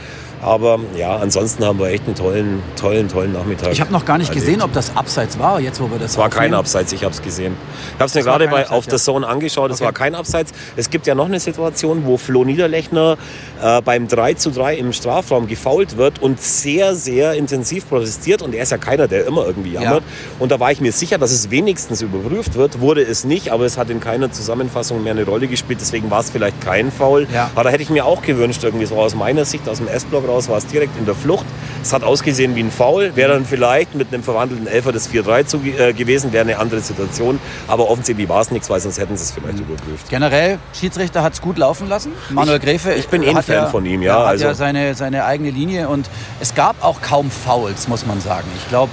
Aber 0.44 0.78
ja, 0.96 1.16
ansonsten 1.16 1.64
haben 1.64 1.78
wir 1.78 1.88
echt 1.88 2.04
einen 2.06 2.14
tollen, 2.14 2.62
tollen, 2.76 3.08
tollen 3.08 3.32
Nachmittag. 3.32 3.72
Ich 3.72 3.80
habe 3.80 3.90
noch 3.90 4.04
gar 4.04 4.18
nicht 4.18 4.28
erlebt. 4.28 4.46
gesehen, 4.46 4.62
ob 4.62 4.74
das 4.74 4.94
Abseits 4.94 5.38
war, 5.38 5.58
jetzt 5.58 5.80
wo 5.80 5.90
wir 5.90 5.98
das 5.98 6.12
Es 6.12 6.18
war 6.18 6.28
kein 6.28 6.38
aufnehmen. 6.38 6.54
Abseits, 6.56 6.92
ich 6.92 7.02
habe 7.02 7.14
es 7.14 7.22
gesehen. 7.22 7.56
Ich 7.88 7.94
habe 7.94 8.04
es 8.04 8.14
mir 8.14 8.22
gerade 8.22 8.44
kein 8.44 8.52
bei 8.52 8.60
Abseits, 8.60 8.76
auf 8.78 8.84
ja. 8.84 8.90
der 8.90 8.98
Zone 8.98 9.26
angeschaut, 9.26 9.70
es 9.70 9.78
Okay. 9.78 9.84
war 9.86 9.92
kein 9.92 10.14
Abseits. 10.14 10.52
Es 10.76 10.90
gibt 10.90 11.06
ja 11.06 11.14
noch 11.14 11.24
eine 11.26 11.40
Situation, 11.40 12.04
wo 12.04 12.18
Flo 12.18 12.44
Niederlechner 12.44 13.16
äh, 13.62 13.80
beim 13.80 14.06
3 14.06 14.34
zu 14.34 14.50
3 14.50 14.76
im 14.76 14.92
Strafraum 14.92 15.46
gefault 15.46 15.96
wird 15.96 16.20
und 16.20 16.40
sehr, 16.40 16.94
sehr 16.94 17.32
intensiv 17.34 17.88
protestiert. 17.88 18.42
Und 18.42 18.54
er 18.54 18.64
ist 18.64 18.70
ja 18.72 18.76
keiner, 18.78 19.08
der 19.08 19.26
immer 19.26 19.46
irgendwie 19.46 19.72
jammert. 19.72 20.04
Und 20.38 20.52
da 20.52 20.60
war 20.60 20.70
ich 20.70 20.80
mir 20.82 20.92
sicher, 20.92 21.16
dass 21.16 21.32
es 21.32 21.50
wenigstens 21.50 22.02
überprüft 22.02 22.54
wird. 22.54 22.80
Wurde 22.80 23.00
es 23.02 23.24
nicht, 23.24 23.50
aber 23.50 23.64
es 23.64 23.78
hat 23.78 23.88
in 23.88 24.00
keiner 24.00 24.30
Zusammenfassung 24.30 25.02
mehr 25.02 25.12
eine 25.12 25.24
Rolle 25.24 25.48
gespielt. 25.48 25.80
Deswegen 25.80 26.10
war 26.10 26.20
es 26.20 26.28
vielleicht 26.28 26.60
kein 26.60 26.92
Foul. 26.92 27.26
Ja. 27.32 27.50
Aber 27.54 27.64
da 27.64 27.70
hätte 27.70 27.82
ich 27.82 27.88
mir 27.90 28.04
auch 28.04 28.20
gewünscht, 28.20 28.62
irgendwie 28.62 28.84
so 28.84 28.96
aus 28.96 29.14
meiner 29.14 29.46
Sicht, 29.46 29.66
aus 29.70 29.78
dem 29.78 29.88
S-Block 29.88 30.28
raus, 30.28 30.33
war 30.48 30.58
es 30.58 30.66
direkt 30.66 30.96
in 30.98 31.06
der 31.06 31.14
Flucht. 31.14 31.44
Es 31.82 31.92
hat 31.92 32.02
ausgesehen 32.02 32.54
wie 32.56 32.60
ein 32.60 32.70
Foul. 32.70 33.14
Wäre 33.14 33.32
dann 33.34 33.44
vielleicht 33.44 33.94
mit 33.94 34.12
einem 34.12 34.22
verwandelten 34.22 34.66
Elfer 34.66 34.92
das 34.92 35.08
4-3 35.10 35.46
zu, 35.46 35.58
äh, 35.58 35.92
gewesen, 35.92 36.32
wäre 36.32 36.44
eine 36.44 36.58
andere 36.58 36.80
Situation. 36.80 37.38
Aber 37.68 37.90
offensichtlich 37.90 38.28
war 38.28 38.40
es 38.40 38.50
nichts, 38.50 38.70
weil 38.70 38.80
sonst 38.80 38.98
hätten 38.98 39.16
sie 39.16 39.24
es 39.24 39.32
vielleicht 39.32 39.58
überprüft. 39.58 40.08
Generell, 40.08 40.58
Schiedsrichter 40.78 41.22
hat 41.22 41.34
es 41.34 41.40
gut 41.40 41.58
laufen 41.58 41.88
lassen. 41.88 42.12
Manuel 42.30 42.58
Gräfe. 42.58 42.94
ich 42.94 43.08
bin 43.08 43.22
eh 43.22 43.42
Fan 43.42 43.68
von 43.70 43.84
ihm, 43.84 44.02
ja, 44.02 44.20
Hat 44.20 44.26
also- 44.26 44.44
ja 44.46 44.54
seine, 44.54 44.94
seine 44.94 45.24
eigene 45.24 45.50
Linie 45.50 45.88
und 45.88 46.08
es 46.40 46.54
gab 46.54 46.82
auch 46.82 47.00
kaum 47.02 47.30
Fouls, 47.30 47.88
muss 47.88 48.06
man 48.06 48.20
sagen. 48.20 48.48
Ich 48.56 48.68
glaube, 48.68 48.90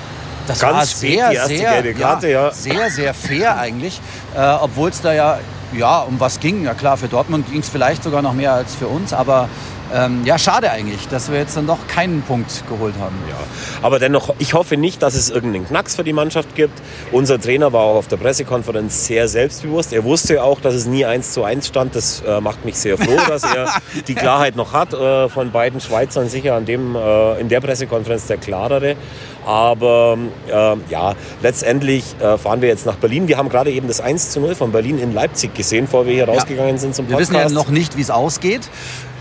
das 0.48 0.60
Ganz 0.60 0.74
war 0.78 0.86
sehr, 0.86 1.48
sehr, 1.48 1.94
Karte, 1.94 2.30
ja. 2.30 2.52
sehr, 2.52 2.90
sehr 2.90 3.14
fair 3.14 3.58
eigentlich. 3.58 4.02
Äh, 4.36 4.40
Obwohl 4.62 4.90
es 4.90 5.02
da 5.02 5.14
ja, 5.14 5.40
ja 5.78 6.00
um 6.00 6.20
was 6.20 6.40
ging. 6.40 6.64
Ja 6.66 6.74
klar, 6.74 6.98
für 6.98 7.08
Dortmund 7.08 7.50
ging 7.52 7.62
es 7.62 7.70
vielleicht 7.70 8.04
sogar 8.04 8.22
noch 8.22 8.34
mehr 8.34 8.54
als 8.54 8.76
für 8.76 8.88
uns, 8.88 9.14
aber 9.14 9.50
ähm, 9.94 10.26
ja, 10.26 10.38
schade 10.38 10.72
eigentlich, 10.72 11.08
dass 11.08 11.32
wir 11.32 11.40
jetzt 11.40 11.58
dann 11.58 11.68
doch 11.68 11.88
keinen 11.88 12.22
Punkt 12.22 12.64
geholt 12.70 12.96
haben. 13.00 13.16
Ja. 13.30 13.36
Aber 13.82 14.00
dennoch, 14.00 14.34
ich 14.40 14.54
hoffe 14.54 14.78
nicht, 14.78 15.02
dass 15.02 15.16
es 15.16 15.30
irgendeinen 15.30 15.68
Knacks 15.68 15.96
für 15.96 16.04
die 16.04 16.14
Mannschaft 16.14 16.56
gibt. 16.56 16.82
Unser 17.12 17.40
Trainer 17.40 17.74
war 17.74 17.82
auch 17.82 17.96
auf 17.96 18.08
der 18.08 18.18
Pressekonferenz 18.18 19.06
sehr 19.06 19.28
selbstbewusst. 19.28 19.94
Er 19.94 20.04
wusste 20.04 20.44
auch, 20.44 20.62
dass 20.62 20.74
es 20.74 20.86
nie 20.86 21.06
1 21.06 21.34
zu 21.34 21.44
1 21.44 21.68
stand. 21.68 21.96
Das 21.96 22.22
äh, 22.22 22.42
macht 22.42 22.66
mich 22.66 22.76
sehr 22.78 22.98
froh, 22.98 23.18
dass 23.28 23.44
er 23.44 23.70
die 24.08 24.16
Klarheit 24.16 24.56
noch 24.56 24.74
hat. 24.74 24.94
Äh, 24.94 25.30
von 25.30 25.52
beiden 25.52 25.82
Schweizern 25.82 26.30
sicher 26.30 26.56
an 26.56 26.66
dem, 26.66 26.96
äh, 26.96 27.40
in 27.40 27.50
der 27.50 27.62
Pressekonferenz 27.62 28.28
der 28.28 28.38
klarere. 28.38 28.96
Aber 29.46 30.18
äh, 30.48 30.76
ja, 30.90 31.16
letztendlich 31.42 32.04
äh, 32.20 32.38
fahren 32.38 32.62
wir 32.62 32.70
jetzt 32.70 32.86
nach 32.86 32.96
Berlin. 32.96 33.28
Wir 33.28 33.38
haben 33.38 33.50
gerade 33.50 33.72
eben 33.72 33.88
das 33.88 34.02
1 34.02 34.32
zu 34.32 34.40
0 34.40 34.56
von 34.56 34.72
Berlin 34.72 35.00
in 35.00 35.14
Leipzig 35.14 35.54
gesehen, 35.56 35.86
bevor 35.86 36.06
wir 36.06 36.14
hier 36.14 36.28
rausgegangen 36.28 36.78
sind 36.78 36.96
zum 36.96 37.08
Wir 37.10 37.18
Podcast. 37.18 37.34
wissen 37.34 37.50
ja 37.50 37.54
noch 37.54 37.70
nicht, 37.70 37.98
wie 37.98 38.02
es 38.02 38.12
ausgeht. 38.12 38.62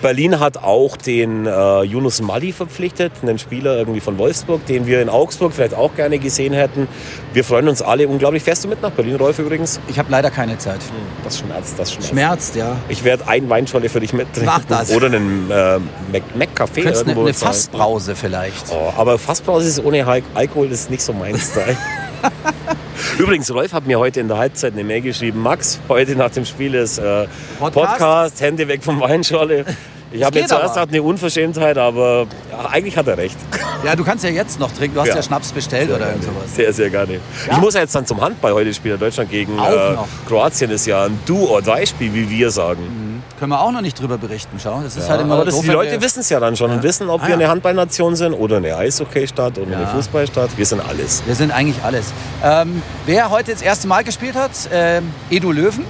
Berlin 0.03 0.41
hat 0.41 0.63
auch 0.63 0.97
den 0.97 1.45
äh, 1.45 1.83
Yunus 1.83 2.23
Mali 2.23 2.53
verpflichtet, 2.53 3.13
einen 3.21 3.39
Spieler 3.39 3.77
irgendwie 3.77 4.01
von 4.01 4.17
Wolfsburg, 4.17 4.65
den 4.65 4.87
wir 4.87 5.03
in 5.03 5.11
Augsburg 5.11 5.53
vielleicht 5.53 5.75
auch 5.75 5.95
gerne 5.95 6.19
gesehen 6.19 6.55
hätten. 6.55 6.89
Wir 7.35 7.45
freuen 7.45 7.69
uns 7.69 7.83
alle 7.83 8.09
unglaublich. 8.09 8.43
Fährst 8.43 8.65
du 8.65 8.69
mit 8.69 8.81
nach 8.81 8.93
Berlin, 8.93 9.17
Rolf, 9.17 9.39
übrigens? 9.39 9.79
Ich 9.89 9.99
habe 9.99 10.11
leider 10.11 10.31
keine 10.31 10.57
Zeit. 10.57 10.81
Das 11.23 11.41
schmerzt, 11.41 11.79
das 11.79 11.93
schmerzt. 11.93 12.09
Schmerzt, 12.09 12.57
ja. 12.57 12.77
Ich 12.89 13.05
werde 13.05 13.29
ein 13.29 13.51
Weinscholle 13.51 13.91
für 13.91 14.01
dich 14.01 14.15
mittrinken. 14.15 14.47
Mach 14.47 14.65
das. 14.65 14.91
Oder 14.91 15.09
einen 15.09 15.51
äh, 15.51 15.79
Mac- 16.11 16.35
Mac-Café 16.35 16.81
eine, 16.81 16.91
irgendwo. 16.93 17.21
eine 17.21 17.35
zahlen. 17.35 17.53
Fassbrause 17.53 18.17
vielleicht. 18.17 18.69
Oh, 18.71 18.95
aber 18.97 19.19
Fassbrause 19.19 19.69
ist 19.69 19.85
ohne 19.85 20.07
Al 20.07 20.10
Alkohol 20.35 20.71
ist 20.71 20.91
nicht 20.91 21.03
so 21.03 21.13
mein 21.13 21.39
Style. 21.39 21.77
Übrigens, 23.19 23.53
Rolf 23.53 23.73
hat 23.73 23.87
mir 23.87 23.99
heute 23.99 24.21
in 24.21 24.29
der 24.29 24.39
Halbzeit 24.39 24.73
eine 24.73 24.85
Mail 24.85 25.01
geschrieben. 25.03 25.41
Max, 25.43 25.81
heute 25.89 26.17
nach 26.17 26.31
dem 26.31 26.45
Spiel 26.45 26.75
ist 26.75 26.99
äh, 26.99 27.27
Podcast? 27.59 27.93
Podcast, 27.93 28.41
Hände 28.41 28.69
weg 28.69 28.83
vom 28.83 29.01
Weinschorle. 29.01 29.65
Ich 30.13 30.25
habe 30.25 30.39
jetzt 30.39 30.49
zuerst 30.51 30.77
eine 30.77 31.03
Unverschämtheit, 31.03 31.79
aber 31.79 32.27
ja, 32.51 32.69
eigentlich 32.71 32.97
hat 32.97 33.07
er 33.07 33.17
recht. 33.17 33.37
Ja, 33.85 33.95
du 33.95 34.05
kannst 34.05 34.25
ja 34.25 34.31
jetzt 34.31 34.59
noch 34.59 34.73
trinken. 34.73 34.95
Du 34.95 35.01
hast 35.01 35.09
ja, 35.09 35.17
ja 35.17 35.23
Schnaps 35.23 35.53
bestellt 35.53 35.89
sehr 35.89 35.97
oder 35.97 36.09
irgend 36.09 36.25
sowas. 36.25 36.55
Sehr, 36.55 36.73
sehr 36.73 36.91
gerne. 36.91 37.15
Ja. 37.15 37.53
Ich 37.53 37.59
muss 37.59 37.75
ja 37.75 37.81
jetzt 37.81 37.95
dann 37.95 38.07
zum 38.07 38.21
Handball 38.21 38.53
heute 38.53 38.75
spielen. 38.75 38.99
Deutschland 38.99 39.31
gegen 39.31 39.57
äh, 39.59 39.97
Kroatien 40.27 40.71
ist 40.71 40.87
ja 40.87 41.05
ein 41.05 41.19
Do-or-Die-Spiel, 41.27 42.13
wie 42.13 42.29
wir 42.29 42.51
sagen. 42.51 42.83
Mhm. 42.83 43.11
Können 43.39 43.53
wir 43.53 43.61
auch 43.61 43.73
noch 43.73 43.81
nicht 43.81 43.99
drüber 43.99 44.19
berichten. 44.19 44.59
Schau, 44.63 44.83
das 44.83 44.97
ist 44.97 45.09
halt 45.09 45.23
immer 45.23 45.37
aber 45.37 45.47
das, 45.47 45.61
die 45.61 45.69
Leute 45.69 46.01
wissen 46.03 46.21
es 46.21 46.29
ja 46.29 46.41
dann 46.41 46.57
schon 46.57 46.71
und 46.71 46.83
wissen, 46.83 47.09
ob 47.09 47.23
ah, 47.23 47.29
wir 47.29 47.35
eine 47.35 47.49
Handballnation 47.49 48.15
sind 48.17 48.35
oder 48.35 48.59
eine 48.59 48.77
Eishockey-Stadt 48.77 49.59
oder 49.59 49.77
eine 49.77 49.87
Fußballstadt. 49.87 50.51
Wir 50.59 50.67
sind 50.67 50.83
alles. 50.87 51.23
Wir 51.25 51.35
sind 51.35 51.51
eigentlich 51.51 51.83
alles. 51.83 52.13
Ähm, 52.45 52.83
wer 53.07 53.31
heute 53.31 53.53
das 53.53 53.63
erste 53.63 53.89
Mal 53.89 54.05
gespielt 54.05 54.35
hat, 54.35 54.51
äh, 54.71 55.01
Edu 55.31 55.53
Löwen 55.53 55.87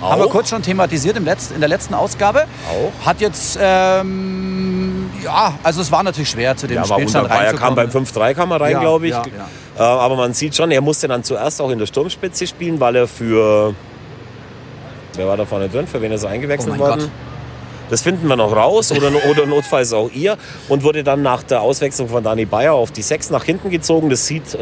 auch? 0.00 0.10
Haben 0.10 0.22
wir 0.22 0.28
kurz 0.28 0.50
schon 0.50 0.62
thematisiert 0.62 1.16
im 1.16 1.24
Letz-, 1.24 1.52
in 1.52 1.60
der 1.60 1.68
letzten 1.68 1.94
Ausgabe. 1.94 2.44
Auch? 2.70 3.06
Hat 3.06 3.20
jetzt, 3.20 3.58
ähm, 3.60 5.10
ja, 5.24 5.54
also 5.62 5.80
es 5.80 5.90
war 5.90 6.02
natürlich 6.02 6.30
schwer 6.30 6.56
zu 6.56 6.66
dem 6.66 6.76
ja, 6.76 6.84
Spielstand 6.84 7.30
Er 7.30 7.54
kam 7.54 7.74
beim 7.74 7.90
5-3 7.90 8.34
kam 8.34 8.50
er 8.50 8.60
rein, 8.60 8.72
ja, 8.72 8.80
glaube 8.80 9.06
ich. 9.06 9.14
Ja. 9.14 9.24
Äh, 9.78 9.82
aber 9.82 10.16
man 10.16 10.34
sieht 10.34 10.54
schon, 10.54 10.70
er 10.70 10.80
musste 10.80 11.08
dann 11.08 11.24
zuerst 11.24 11.60
auch 11.60 11.70
in 11.70 11.78
der 11.78 11.86
Sturmspitze 11.86 12.46
spielen, 12.46 12.80
weil 12.80 12.96
er 12.96 13.08
für, 13.08 13.74
wer 15.14 15.26
war 15.26 15.36
da 15.36 15.44
vorne 15.44 15.68
drin, 15.68 15.86
für 15.86 16.00
wen 16.00 16.12
ist 16.12 16.24
er 16.24 16.30
eingewechselt 16.30 16.74
oh 16.76 16.80
worden? 16.80 17.00
Gott. 17.00 17.10
Das 17.88 18.02
finden 18.02 18.26
wir 18.26 18.34
noch 18.34 18.54
raus 18.54 18.90
oder, 18.90 19.12
oder 19.30 19.46
notfalls 19.46 19.92
auch 19.92 20.10
ihr. 20.10 20.36
Und 20.68 20.82
wurde 20.82 21.04
dann 21.04 21.22
nach 21.22 21.44
der 21.44 21.60
Auswechslung 21.60 22.08
von 22.08 22.24
Dani 22.24 22.44
Bayer 22.44 22.72
auf 22.72 22.90
die 22.90 23.02
6 23.02 23.30
nach 23.30 23.44
hinten 23.44 23.70
gezogen. 23.70 24.10
Das 24.10 24.26
sieht 24.26 24.54
äh, 24.54 24.58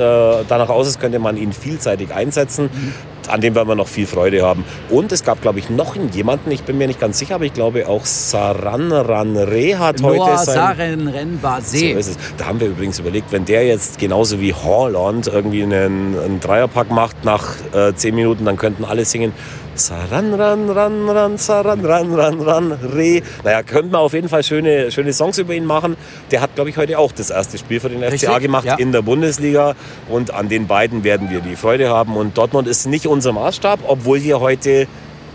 danach 0.46 0.68
aus, 0.68 0.88
als 0.88 0.98
könnte 0.98 1.18
man 1.18 1.38
ihn 1.38 1.54
vielseitig 1.54 2.12
einsetzen. 2.12 2.68
Mhm 2.70 3.13
an 3.28 3.40
dem 3.40 3.54
werden 3.54 3.68
wir 3.68 3.74
noch 3.74 3.88
viel 3.88 4.06
Freude 4.06 4.42
haben. 4.42 4.64
Und 4.90 5.12
es 5.12 5.24
gab, 5.24 5.42
glaube 5.42 5.58
ich, 5.58 5.70
noch 5.70 5.96
jemanden, 6.12 6.50
ich 6.50 6.62
bin 6.62 6.78
mir 6.78 6.86
nicht 6.86 7.00
ganz 7.00 7.18
sicher, 7.18 7.36
aber 7.36 7.44
ich 7.44 7.52
glaube 7.52 7.88
auch 7.88 8.04
Saran 8.04 8.92
Ranre 8.92 9.78
hat 9.78 10.00
Noah 10.00 10.10
heute 10.10 10.44
sein... 10.44 10.54
Saran 10.54 11.08
Renbase. 11.08 11.78
So 11.78 11.86
ist 11.86 12.08
es. 12.08 12.18
Da 12.36 12.46
haben 12.46 12.60
wir 12.60 12.68
übrigens 12.68 12.98
überlegt, 12.98 13.32
wenn 13.32 13.44
der 13.44 13.66
jetzt 13.66 13.98
genauso 13.98 14.40
wie 14.40 14.52
Holland 14.52 15.26
irgendwie 15.26 15.62
einen, 15.62 16.18
einen 16.18 16.40
Dreierpack 16.40 16.90
macht 16.90 17.24
nach 17.24 17.54
äh, 17.72 17.94
zehn 17.94 18.14
Minuten, 18.14 18.44
dann 18.44 18.56
könnten 18.56 18.84
alle 18.84 19.04
singen 19.04 19.32
Saran, 19.76 20.34
ran, 20.34 20.70
ran, 20.70 21.08
ran, 21.08 21.36
saran, 21.36 21.84
ran, 21.84 22.14
ran, 22.14 22.40
ran, 22.40 22.72
re. 22.72 23.22
Naja, 23.42 23.62
könnte 23.64 23.90
man 23.90 24.02
auf 24.02 24.12
jeden 24.12 24.28
Fall 24.28 24.44
schöne, 24.44 24.92
schöne 24.92 25.12
Songs 25.12 25.38
über 25.38 25.52
ihn 25.52 25.64
machen. 25.64 25.96
Der 26.30 26.40
hat, 26.40 26.54
glaube 26.54 26.70
ich, 26.70 26.76
heute 26.76 26.96
auch 26.96 27.10
das 27.10 27.30
erste 27.30 27.58
Spiel 27.58 27.80
für 27.80 27.88
den 27.88 28.00
Richtig? 28.02 28.28
FCA 28.28 28.38
gemacht 28.38 28.66
ja. 28.66 28.76
in 28.76 28.92
der 28.92 29.02
Bundesliga. 29.02 29.74
Und 30.08 30.32
an 30.32 30.48
den 30.48 30.68
beiden 30.68 31.02
werden 31.02 31.28
wir 31.30 31.40
die 31.40 31.56
Freude 31.56 31.88
haben. 31.88 32.16
Und 32.16 32.38
Dortmund 32.38 32.68
ist 32.68 32.86
nicht 32.86 33.08
unser 33.14 33.32
Maßstab, 33.32 33.80
obwohl 33.86 34.22
wir 34.22 34.40
heute 34.40 34.86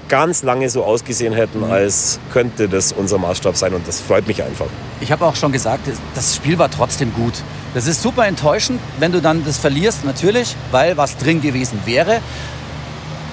ganz 0.07 0.43
lange 0.43 0.69
so 0.69 0.83
ausgesehen 0.83 1.33
hätten, 1.33 1.59
mhm. 1.59 1.71
als 1.71 2.19
könnte 2.31 2.67
das 2.67 2.91
unser 2.91 3.17
Maßstab 3.17 3.55
sein. 3.55 3.73
Und 3.73 3.87
das 3.87 3.99
freut 4.01 4.27
mich 4.27 4.43
einfach. 4.43 4.67
Ich 5.01 5.11
habe 5.11 5.25
auch 5.25 5.35
schon 5.35 5.51
gesagt, 5.51 5.87
das 6.15 6.35
Spiel 6.35 6.57
war 6.59 6.69
trotzdem 6.69 7.13
gut. 7.13 7.33
Das 7.73 7.87
ist 7.87 8.01
super 8.01 8.25
enttäuschend, 8.27 8.79
wenn 8.99 9.11
du 9.11 9.21
dann 9.21 9.45
das 9.45 9.57
verlierst, 9.57 10.05
natürlich, 10.05 10.55
weil 10.71 10.97
was 10.97 11.17
drin 11.17 11.41
gewesen 11.41 11.79
wäre 11.85 12.21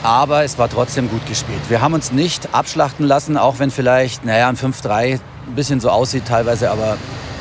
aber 0.07 0.45
es 0.45 0.57
war 0.57 0.69
trotzdem 0.69 1.11
gut 1.11 1.27
gespielt. 1.27 1.59
Wir 1.69 1.81
haben 1.81 1.93
uns 1.93 2.13
nicht 2.13 2.55
abschlachten 2.55 3.05
lassen, 3.05 3.37
auch 3.37 3.59
wenn 3.59 3.73
vielleicht, 3.73 4.25
naja, 4.25 4.49
ein 4.49 4.57
5-3 4.57 5.15
ein 5.15 5.21
bisschen 5.57 5.81
so 5.81 5.91
aussieht 5.91 6.27
teilweise, 6.27 6.71
aber 6.71 6.97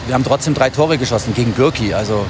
wir 0.07 0.15
haben 0.15 0.23
trotzdem 0.23 0.55
drei 0.55 0.71
Tore 0.71 0.97
geschossen 0.97 1.35
gegen 1.35 1.51
Birki. 1.51 1.93
Also 1.93 2.25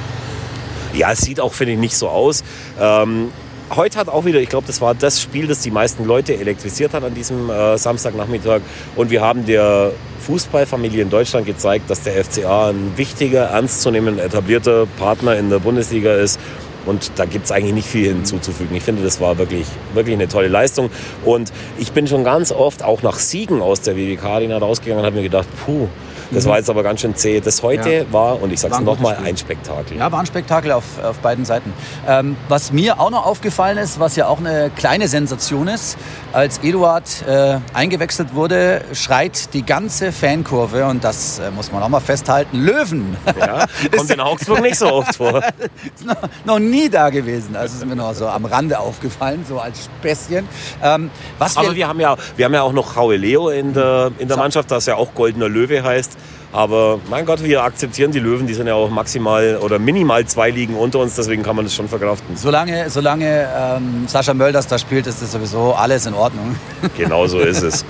ja, 0.93 1.11
es 1.13 1.21
sieht 1.21 1.39
auch, 1.39 1.53
finde 1.53 1.73
ich, 1.73 1.79
nicht 1.79 1.95
so 1.95 2.09
aus. 2.09 2.43
Ähm, 2.79 3.31
heute 3.73 3.99
hat 3.99 4.09
auch 4.09 4.25
wieder, 4.25 4.39
ich 4.39 4.49
glaube, 4.49 4.67
das 4.67 4.81
war 4.81 4.93
das 4.93 5.21
Spiel, 5.21 5.47
das 5.47 5.61
die 5.61 5.71
meisten 5.71 6.05
Leute 6.05 6.37
elektrisiert 6.37 6.93
hat 6.93 7.03
an 7.03 7.13
diesem 7.13 7.49
äh, 7.49 7.77
Samstagnachmittag. 7.77 8.61
Und 8.95 9.09
wir 9.09 9.21
haben 9.21 9.45
der 9.45 9.91
Fußballfamilie 10.19 11.01
in 11.01 11.09
Deutschland 11.09 11.45
gezeigt, 11.45 11.89
dass 11.89 12.03
der 12.03 12.23
FCA 12.23 12.69
ein 12.69 12.93
wichtiger, 12.95 13.45
ernstzunehmender, 13.45 14.23
etablierter 14.23 14.85
Partner 14.97 15.35
in 15.37 15.49
der 15.49 15.59
Bundesliga 15.59 16.13
ist 16.13 16.39
und 16.85 17.11
da 17.15 17.25
gibt 17.25 17.45
es 17.45 17.51
eigentlich 17.51 17.73
nicht 17.73 17.87
viel 17.87 18.07
hinzuzufügen. 18.07 18.75
Ich 18.75 18.83
finde, 18.83 19.03
das 19.03 19.19
war 19.19 19.37
wirklich, 19.37 19.65
wirklich 19.93 20.15
eine 20.15 20.27
tolle 20.27 20.47
Leistung. 20.47 20.89
Und 21.23 21.51
ich 21.79 21.91
bin 21.91 22.07
schon 22.07 22.23
ganz 22.23 22.51
oft 22.51 22.83
auch 22.83 23.01
nach 23.01 23.17
Siegen 23.17 23.61
aus 23.61 23.81
der 23.81 23.95
WWK 23.95 24.23
Arena 24.23 24.57
rausgegangen 24.57 24.99
und 24.99 25.05
habe 25.05 25.15
mir 25.15 25.23
gedacht, 25.23 25.47
puh, 25.65 25.87
das 26.31 26.45
mhm. 26.45 26.49
war 26.49 26.57
jetzt 26.57 26.69
aber 26.69 26.83
ganz 26.83 27.01
schön 27.01 27.15
zäh. 27.15 27.39
Das 27.39 27.61
heute 27.63 27.91
ja. 27.91 28.03
war, 28.11 28.41
und 28.41 28.51
ich 28.51 28.59
sage 28.59 28.75
es 28.75 28.81
nochmal, 28.81 29.17
ein 29.23 29.37
Spektakel. 29.37 29.97
Ja, 29.97 30.11
war 30.11 30.19
ein 30.19 30.25
Spektakel 30.25 30.71
auf, 30.71 30.83
auf 31.03 31.17
beiden 31.19 31.45
Seiten. 31.45 31.73
Ähm, 32.07 32.35
was 32.49 32.71
mir 32.71 32.99
auch 32.99 33.09
noch 33.09 33.25
aufgefallen 33.25 33.77
ist, 33.77 33.99
was 33.99 34.15
ja 34.15 34.27
auch 34.27 34.39
eine 34.39 34.71
kleine 34.75 35.07
Sensation 35.07 35.67
ist, 35.67 35.97
als 36.33 36.59
Eduard 36.59 37.03
äh, 37.27 37.59
eingewechselt 37.73 38.33
wurde, 38.33 38.81
schreit 38.93 39.53
die 39.53 39.65
ganze 39.65 40.11
Fankurve, 40.11 40.85
und 40.85 41.03
das 41.03 41.39
äh, 41.39 41.51
muss 41.51 41.71
man 41.71 41.81
auch 41.83 41.89
mal 41.89 41.99
festhalten, 41.99 42.59
Löwen. 42.59 43.15
Ja, 43.39 43.65
kommt 43.95 44.09
in 44.09 44.19
Augsburg 44.19 44.61
nicht 44.61 44.77
so 44.77 44.87
oft 44.87 45.15
vor. 45.15 45.41
ist 45.95 46.05
noch, 46.05 46.15
noch, 46.45 46.59
nie 46.59 46.89
da 46.89 47.09
gewesen. 47.09 47.55
Also 47.55 47.77
ist 47.77 47.85
mir 47.85 47.95
noch 47.95 48.13
so 48.13 48.27
am 48.27 48.45
Rande 48.45 48.79
aufgefallen, 48.79 49.45
so 49.47 49.59
als 49.59 49.85
Späßchen. 49.85 50.47
Ähm, 50.83 51.09
was 51.37 51.57
Aber 51.57 51.69
wir, 51.69 51.75
wir, 51.75 51.87
haben 51.87 51.99
ja, 51.99 52.15
wir 52.35 52.45
haben 52.45 52.53
ja 52.53 52.61
auch 52.63 52.73
noch 52.73 52.95
Raue 52.95 53.15
Leo 53.15 53.49
in 53.49 53.73
der, 53.73 54.11
in 54.17 54.27
der 54.27 54.37
Mannschaft, 54.37 54.71
das 54.71 54.85
ja 54.85 54.95
auch 54.95 55.13
Goldener 55.13 55.49
Löwe 55.49 55.83
heißt. 55.83 56.14
Aber 56.55 57.01
mein 57.09 57.25
Gott, 57.25 57.43
wir 57.43 57.63
akzeptieren 57.63 58.13
die 58.13 58.19
Löwen, 58.19 58.47
die 58.47 58.53
sind 58.53 58.67
ja 58.67 58.75
auch 58.75 58.89
maximal 58.89 59.57
oder 59.61 59.77
minimal 59.77 60.23
zwei 60.25 60.51
Ligen 60.51 60.75
unter 60.75 60.99
uns, 60.99 61.15
deswegen 61.15 61.43
kann 61.43 61.57
man 61.57 61.65
das 61.65 61.75
schon 61.75 61.89
verkraften. 61.89 62.37
Solange, 62.37 62.89
solange 62.89 63.49
ähm, 63.53 64.05
Sascha 64.07 64.33
Mölders 64.33 64.65
da 64.65 64.79
spielt, 64.79 65.05
ist 65.05 65.21
das 65.21 65.33
sowieso 65.33 65.73
alles 65.73 66.05
in 66.05 66.13
Ordnung. 66.13 66.55
Genau 66.97 67.27
so 67.27 67.39
ist 67.39 67.61
es. 67.61 67.83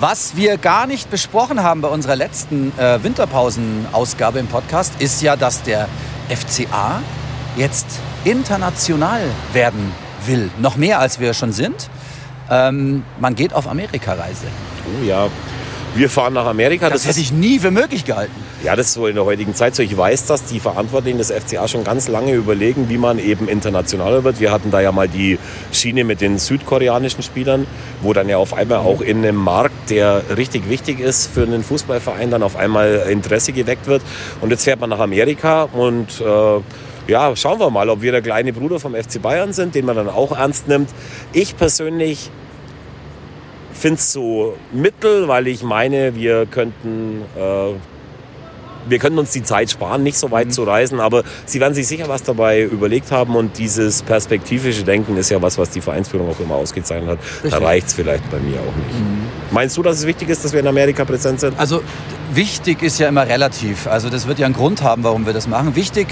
Was 0.00 0.36
wir 0.36 0.58
gar 0.58 0.86
nicht 0.86 1.10
besprochen 1.10 1.62
haben 1.62 1.80
bei 1.80 1.88
unserer 1.88 2.14
letzten 2.14 2.78
äh, 2.78 3.02
Winterpausen-Ausgabe 3.02 4.38
im 4.38 4.48
Podcast, 4.48 4.92
ist 4.98 5.22
ja, 5.22 5.34
dass 5.36 5.62
der 5.62 5.88
FCA 6.28 7.00
jetzt 7.56 7.86
international 8.24 9.22
werden 9.54 9.92
will. 10.26 10.50
Noch 10.58 10.76
mehr 10.76 10.98
als 10.98 11.20
wir 11.20 11.32
schon 11.32 11.52
sind. 11.52 11.88
Ähm, 12.50 13.02
man 13.18 13.34
geht 13.34 13.54
auf 13.54 13.66
Amerikareise. 13.66 14.46
Oh 14.84 15.04
ja, 15.06 15.28
wir 15.94 16.10
fahren 16.10 16.32
nach 16.32 16.46
Amerika. 16.46 16.88
Das, 16.90 17.02
das 17.02 17.10
hätte 17.10 17.20
ich 17.20 17.32
nie 17.32 17.58
für 17.58 17.70
möglich 17.70 18.04
gehalten. 18.04 18.32
Ja, 18.62 18.76
das 18.76 18.88
ist 18.88 18.98
wohl 18.98 19.10
in 19.10 19.14
der 19.14 19.24
heutigen 19.24 19.54
Zeit 19.54 19.74
so. 19.74 19.82
Ich 19.82 19.96
weiß, 19.96 20.26
dass 20.26 20.44
die 20.44 20.60
Verantwortlichen 20.60 21.18
des 21.18 21.30
FCA 21.30 21.68
schon 21.68 21.84
ganz 21.84 22.08
lange 22.08 22.32
überlegen, 22.32 22.88
wie 22.88 22.98
man 22.98 23.18
eben 23.18 23.48
internationaler 23.48 24.24
wird. 24.24 24.40
Wir 24.40 24.50
hatten 24.50 24.70
da 24.70 24.80
ja 24.80 24.92
mal 24.92 25.08
die 25.08 25.38
Schiene 25.72 26.04
mit 26.04 26.20
den 26.20 26.38
südkoreanischen 26.38 27.22
Spielern, 27.22 27.66
wo 28.02 28.12
dann 28.12 28.28
ja 28.28 28.38
auf 28.38 28.54
einmal 28.54 28.78
auch 28.78 29.00
in 29.00 29.18
einem 29.18 29.36
Markt, 29.36 29.90
der 29.90 30.22
richtig 30.36 30.68
wichtig 30.68 31.00
ist 31.00 31.26
für 31.26 31.42
einen 31.42 31.62
Fußballverein, 31.62 32.30
dann 32.30 32.42
auf 32.42 32.56
einmal 32.56 33.06
Interesse 33.10 33.52
geweckt 33.52 33.86
wird. 33.86 34.02
Und 34.40 34.50
jetzt 34.50 34.64
fährt 34.64 34.80
man 34.80 34.90
nach 34.90 35.00
Amerika 35.00 35.64
und 35.64 36.20
äh, 36.20 36.60
ja, 37.06 37.36
schauen 37.36 37.60
wir 37.60 37.70
mal, 37.70 37.90
ob 37.90 38.00
wir 38.00 38.12
der 38.12 38.22
kleine 38.22 38.52
Bruder 38.52 38.80
vom 38.80 38.94
FC 38.94 39.20
Bayern 39.20 39.52
sind, 39.52 39.74
den 39.74 39.84
man 39.84 39.96
dann 39.96 40.08
auch 40.08 40.36
ernst 40.36 40.68
nimmt. 40.68 40.88
Ich 41.32 41.56
persönlich 41.56 42.30
finde 43.84 43.98
es 43.98 44.12
so 44.12 44.56
mittel, 44.72 45.28
weil 45.28 45.46
ich 45.46 45.62
meine, 45.62 46.14
wir 46.14 46.46
könnten, 46.46 47.20
äh, 47.36 47.74
wir 48.88 48.98
könnten 48.98 49.18
uns 49.18 49.32
die 49.32 49.42
Zeit 49.42 49.70
sparen, 49.70 50.02
nicht 50.02 50.16
so 50.16 50.30
weit 50.30 50.46
mhm. 50.46 50.50
zu 50.52 50.62
reisen, 50.62 51.00
aber 51.00 51.22
Sie 51.44 51.60
werden 51.60 51.74
sich 51.74 51.86
sicher 51.86 52.08
was 52.08 52.22
dabei 52.22 52.62
überlegt 52.62 53.12
haben 53.12 53.36
und 53.36 53.58
dieses 53.58 54.00
perspektivische 54.00 54.84
Denken 54.84 55.18
ist 55.18 55.28
ja 55.28 55.42
was, 55.42 55.58
was 55.58 55.68
die 55.68 55.82
Vereinsführung 55.82 56.30
auch 56.30 56.40
immer 56.40 56.54
ausgezeichnet 56.54 57.10
hat. 57.10 57.18
Richtig. 57.18 57.50
Da 57.50 57.58
reicht 57.58 57.88
es 57.88 57.92
vielleicht 57.92 58.30
bei 58.30 58.38
mir 58.38 58.58
auch 58.58 58.74
nicht. 58.74 58.98
Mhm. 58.98 59.26
Meinst 59.50 59.76
du, 59.76 59.82
dass 59.82 59.98
es 59.98 60.06
wichtig 60.06 60.30
ist, 60.30 60.42
dass 60.42 60.54
wir 60.54 60.60
in 60.60 60.66
Amerika 60.66 61.04
präsent 61.04 61.40
sind? 61.40 61.58
Also 61.58 61.82
wichtig 62.32 62.82
ist 62.82 62.98
ja 62.98 63.08
immer 63.08 63.28
relativ. 63.28 63.86
Also 63.86 64.08
das 64.08 64.26
wird 64.26 64.38
ja 64.38 64.46
einen 64.46 64.54
Grund 64.54 64.82
haben, 64.82 65.04
warum 65.04 65.26
wir 65.26 65.34
das 65.34 65.46
machen. 65.46 65.76
Wichtig 65.76 66.06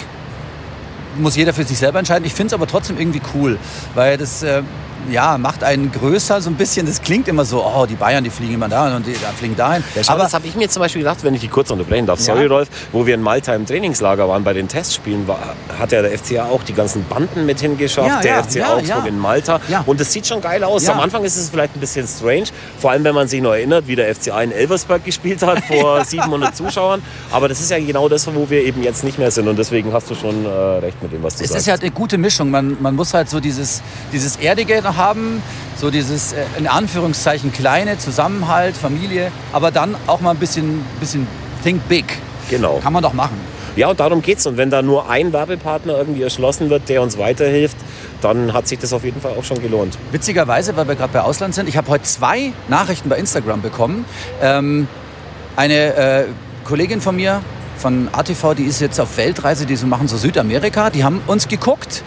muss 1.16 1.36
jeder 1.36 1.54
für 1.54 1.64
sich 1.64 1.78
selber 1.78 2.00
entscheiden. 2.00 2.26
Ich 2.26 2.34
finde 2.34 2.48
es 2.48 2.52
aber 2.52 2.66
trotzdem 2.66 2.98
irgendwie 2.98 3.22
cool, 3.34 3.58
weil 3.94 4.18
das 4.18 4.42
äh, 4.42 4.62
ja, 5.10 5.38
macht 5.38 5.64
einen 5.64 5.90
größer 5.90 6.40
so 6.40 6.50
ein 6.50 6.56
bisschen. 6.56 6.86
Das 6.86 7.00
klingt 7.02 7.28
immer 7.28 7.44
so, 7.44 7.64
oh, 7.64 7.86
die 7.86 7.94
Bayern, 7.94 8.24
die 8.24 8.30
fliegen 8.30 8.54
immer 8.54 8.68
da 8.68 8.96
und 8.96 9.06
die 9.06 9.12
da 9.12 9.28
fliegen 9.36 9.56
dahin. 9.56 9.82
Ja, 9.94 10.04
schau, 10.04 10.12
aber 10.12 10.24
das 10.24 10.34
habe 10.34 10.46
ich 10.46 10.54
mir 10.54 10.68
zum 10.68 10.80
Beispiel 10.80 11.02
gedacht, 11.02 11.22
wenn 11.22 11.34
ich 11.34 11.40
die 11.40 11.48
kurz 11.48 11.70
unterbrechen 11.70 12.06
darf. 12.06 12.20
Sorry, 12.20 12.42
ja. 12.42 12.48
Rolf, 12.48 12.68
wo 12.92 13.06
wir 13.06 13.14
in 13.14 13.22
Malta 13.22 13.54
im 13.54 13.66
Trainingslager 13.66 14.28
waren 14.28 14.44
bei 14.44 14.52
den 14.52 14.68
Testspielen, 14.68 15.26
war, 15.26 15.54
hat 15.78 15.92
ja 15.92 16.02
der 16.02 16.16
FCA 16.16 16.44
auch 16.44 16.62
die 16.62 16.74
ganzen 16.74 17.04
Banden 17.04 17.46
mit 17.46 17.60
hingeschafft, 17.60 18.08
ja, 18.08 18.20
der 18.20 18.44
FCA 18.44 18.74
Augsburg 18.74 19.06
in 19.06 19.18
Malta. 19.18 19.60
Und 19.86 20.00
das 20.00 20.12
sieht 20.12 20.26
schon 20.26 20.40
geil 20.40 20.62
aus. 20.64 20.88
Am 20.88 21.00
Anfang 21.00 21.24
ist 21.24 21.36
es 21.36 21.50
vielleicht 21.50 21.76
ein 21.76 21.80
bisschen 21.80 22.06
strange, 22.06 22.44
vor 22.78 22.90
allem 22.90 23.04
wenn 23.04 23.14
man 23.14 23.28
sich 23.28 23.40
noch 23.40 23.52
erinnert, 23.52 23.86
wie 23.86 23.96
der 23.96 24.14
FCA 24.14 24.42
in 24.42 24.52
Elversberg 24.52 25.04
gespielt 25.04 25.42
hat 25.42 25.64
vor 25.68 26.04
700 26.04 26.56
Zuschauern. 26.56 27.02
Aber 27.30 27.48
das 27.48 27.60
ist 27.60 27.70
ja 27.70 27.78
genau 27.78 28.08
das, 28.08 28.26
wo 28.32 28.48
wir 28.48 28.62
eben 28.64 28.82
jetzt 28.82 29.04
nicht 29.04 29.18
mehr 29.18 29.30
sind 29.30 29.48
und 29.48 29.58
deswegen 29.58 29.92
hast 29.92 30.10
du 30.10 30.14
schon 30.14 30.44
äh, 30.44 30.48
recht 30.48 31.02
mit 31.02 31.12
dem, 31.12 31.22
was 31.22 31.36
du 31.36 31.44
es 31.44 31.50
sagst. 31.50 31.54
Es 31.54 31.62
ist 31.62 31.66
ja 31.66 31.74
eine 31.74 31.90
gute 31.90 32.18
Mischung. 32.18 32.50
Man, 32.50 32.76
man 32.80 32.94
muss 32.94 33.14
halt 33.14 33.28
so 33.28 33.40
dieses, 33.40 33.82
dieses 34.12 34.36
Erdige 34.36 34.82
haben, 34.96 35.42
so 35.76 35.90
dieses 35.90 36.32
äh, 36.32 36.44
in 36.58 36.66
Anführungszeichen 36.66 37.52
kleine 37.52 37.98
Zusammenhalt, 37.98 38.76
Familie, 38.76 39.32
aber 39.52 39.70
dann 39.70 39.96
auch 40.06 40.20
mal 40.20 40.30
ein 40.30 40.38
bisschen, 40.38 40.84
bisschen 41.00 41.26
think 41.62 41.86
big. 41.88 42.04
Genau. 42.50 42.80
Kann 42.82 42.92
man 42.92 43.02
doch 43.02 43.12
machen. 43.12 43.38
Ja, 43.74 43.88
und 43.88 44.00
darum 44.00 44.20
geht 44.20 44.38
es. 44.38 44.46
Und 44.46 44.58
wenn 44.58 44.68
da 44.68 44.82
nur 44.82 45.08
ein 45.08 45.32
Werbepartner 45.32 45.96
irgendwie 45.96 46.22
erschlossen 46.22 46.68
wird, 46.68 46.88
der 46.88 47.00
uns 47.00 47.16
weiterhilft, 47.16 47.76
dann 48.20 48.52
hat 48.52 48.68
sich 48.68 48.78
das 48.78 48.92
auf 48.92 49.04
jeden 49.04 49.20
Fall 49.20 49.32
auch 49.32 49.44
schon 49.44 49.62
gelohnt. 49.62 49.96
Witzigerweise, 50.10 50.76
weil 50.76 50.86
wir 50.88 50.94
gerade 50.94 51.12
bei 51.12 51.20
Ausland 51.22 51.54
sind, 51.54 51.68
ich 51.68 51.76
habe 51.76 51.88
heute 51.88 52.04
zwei 52.04 52.52
Nachrichten 52.68 53.08
bei 53.08 53.16
Instagram 53.16 53.62
bekommen. 53.62 54.04
Ähm, 54.42 54.88
eine 55.56 55.94
äh, 55.94 56.24
Kollegin 56.64 57.00
von 57.00 57.16
mir 57.16 57.40
von 57.78 58.08
ATV, 58.12 58.54
die 58.54 58.64
ist 58.64 58.80
jetzt 58.80 59.00
auf 59.00 59.16
Weltreise, 59.16 59.66
die 59.66 59.76
machen 59.86 60.06
so 60.06 60.16
Südamerika, 60.16 60.90
die 60.90 61.02
haben 61.02 61.20
uns 61.26 61.48
geguckt. 61.48 62.04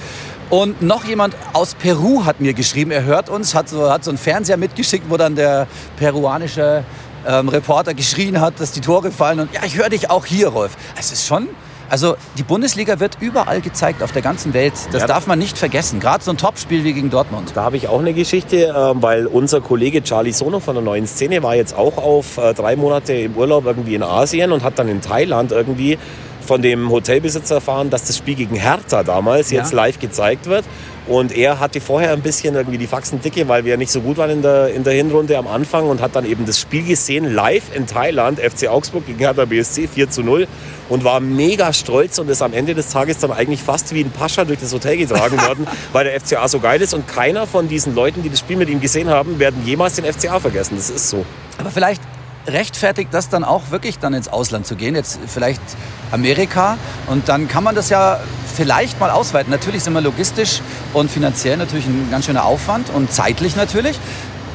Und 0.50 0.82
noch 0.82 1.06
jemand 1.06 1.36
aus 1.54 1.74
Peru 1.74 2.26
hat 2.26 2.40
mir 2.40 2.54
geschrieben, 2.54 2.92
er 2.92 3.04
hört 3.04 3.30
uns, 3.30 3.56
hat 3.56 3.70
so, 3.70 3.90
hat 3.90 4.04
so 4.04 4.12
einen 4.12 4.18
Fernseher 4.18 4.58
mitgeschickt, 4.58 5.10
wo 5.10 5.18
dann 5.18 5.36
der 5.36 5.68
peruanische 5.98 6.84
ähm, 7.28 7.50
Reporter 7.50 7.94
geschrien 7.94 8.40
hat, 8.40 8.60
dass 8.60 8.72
die 8.72 8.82
Tore 8.82 9.12
fallen. 9.12 9.40
Und 9.40 9.54
ja, 9.54 9.62
ich 9.66 9.78
höre 9.78 9.90
dich 9.90 10.10
auch 10.10 10.26
hier, 10.26 10.50
Rolf. 10.50 10.78
Es 10.98 11.12
ist 11.12 11.26
schon 11.26 11.48
also 11.90 12.16
die 12.38 12.44
Bundesliga 12.44 13.00
wird 13.00 13.18
überall 13.20 13.62
gezeigt 13.62 14.02
auf 14.02 14.12
der 14.12 14.22
ganzen 14.22 14.54
Welt. 14.54 14.74
Das 14.92 15.02
ja. 15.02 15.08
darf 15.08 15.28
man 15.28 15.40
nicht 15.40 15.58
vergessen. 15.58 16.00
Gerade 16.00 16.24
so 16.24 16.32
ein 16.32 16.38
Topspiel 16.38 16.84
wie 16.84 16.94
gegen 16.94 17.10
Dortmund. 17.10 17.52
Da 17.56 17.64
habe 17.64 17.78
ich 17.78 17.88
auch 17.88 18.00
eine 18.00 18.14
Geschichte, 18.14 18.74
ähm, 18.76 19.02
weil 19.02 19.28
unser 19.28 19.62
Kollege 19.62 20.04
Charlie 20.04 20.32
Sono 20.32 20.60
von 20.60 20.76
der 20.76 20.84
neuen 20.84 21.08
Szene 21.08 21.44
war 21.44 21.56
jetzt 21.56 21.78
auch 21.78 21.98
auf 21.98 22.38
äh, 22.38 22.54
drei 22.54 22.76
Monate 22.76 23.14
im 23.14 23.36
Urlaub 23.36 23.66
irgendwie 23.66 23.96
in 23.96 24.04
Asien 24.04 24.52
und 24.52 24.64
hat 24.64 24.80
dann 24.80 24.88
in 24.88 25.02
Thailand 25.02 25.52
irgendwie 25.52 25.98
von 26.46 26.62
dem 26.62 26.90
Hotelbesitzer 26.90 27.56
erfahren, 27.56 27.90
dass 27.90 28.06
das 28.06 28.18
Spiel 28.18 28.36
gegen 28.36 28.56
Hertha 28.56 29.04
damals 29.04 29.52
ja. 29.52 29.62
jetzt 29.62 29.74
live 29.74 30.00
gezeigt 30.00 30.46
wird. 30.46 30.66
Und 31.08 31.38
er 31.38 31.60
hatte 31.60 31.82
vorher 31.82 32.14
ein 32.14 32.22
bisschen 32.22 32.56
irgendwie 32.56 32.80
die 32.80 32.88
Faxen 32.88 33.22
dicke, 33.22 33.48
weil 33.48 33.64
wir 33.64 33.72
ja 33.72 33.78
nicht 33.78 33.92
so 33.92 34.02
gut 34.02 34.18
waren 34.18 34.32
in 34.32 34.42
der, 34.42 34.70
in 34.70 34.84
der 34.84 34.94
Hinrunde 34.94 35.38
am 35.38 35.48
Anfang 35.48 35.88
und 35.88 36.02
hat 36.02 36.16
dann 36.16 36.26
eben 36.26 36.48
das 36.48 36.60
Spiel 36.60 36.84
gesehen, 36.84 37.32
live 37.32 37.76
in 37.76 37.86
Thailand, 37.86 38.40
FC 38.40 38.68
Augsburg 38.68 39.06
gegen 39.06 39.20
Hertha 39.20 39.46
BSC 39.46 39.88
4 39.88 40.10
zu 40.10 40.24
0 40.24 40.48
und 40.90 41.04
war 41.04 41.20
mega 41.20 41.74
stolz 41.74 42.18
und 42.18 42.28
ist 42.30 42.42
am 42.42 42.54
Ende 42.54 42.74
des 42.74 42.90
Tages 42.90 43.20
dann 43.20 43.32
eigentlich 43.32 43.62
fast 43.62 43.94
wie 43.94 44.02
ein 44.02 44.10
Pascha 44.10 44.46
durch 44.46 44.60
das 44.60 44.74
Hotel 44.74 44.98
getragen 44.98 45.40
worden, 45.42 45.68
weil 45.94 46.06
der 46.06 46.20
FCA 46.20 46.48
so 46.48 46.60
geil 46.60 46.82
ist 46.82 46.96
und 46.96 47.08
keiner 47.08 47.46
von 47.46 47.68
diesen 47.68 47.94
Leuten, 47.94 48.24
die 48.24 48.30
das 48.30 48.40
Spiel 48.40 48.58
mit 48.58 48.70
ihm 48.70 48.82
gesehen 48.82 49.10
haben, 49.10 49.38
werden 49.38 49.62
jemals 49.64 49.96
den 49.96 50.06
FCA 50.06 50.40
vergessen. 50.40 50.76
Das 50.76 50.90
ist 50.90 51.10
so. 51.10 51.24
Aber 51.60 51.70
vielleicht 51.70 52.02
rechtfertigt 52.48 53.14
das 53.14 53.30
dann 53.30 53.44
auch 53.44 53.72
wirklich 53.72 54.00
dann 54.00 54.14
ins 54.14 54.28
Ausland 54.28 54.66
zu 54.66 54.76
gehen, 54.76 54.96
jetzt 54.96 55.20
vielleicht 55.28 55.62
Amerika 56.12 56.78
und 57.08 57.28
dann 57.30 57.48
kann 57.48 57.64
man 57.64 57.76
das 57.76 57.90
ja 57.90 58.20
vielleicht 58.56 59.00
mal 59.00 59.10
ausweiten. 59.10 59.52
Natürlich 59.52 59.84
sind 59.84 59.94
wir 59.94 60.02
logistisch 60.02 60.62
und 60.94 61.12
finanziell 61.12 61.58
natürlich 61.58 61.86
ein 61.88 62.10
ganz 62.12 62.26
schöner 62.26 62.46
Aufwand 62.46 62.90
und 62.90 63.12
zeitlich 63.12 63.56
natürlich. 63.56 64.00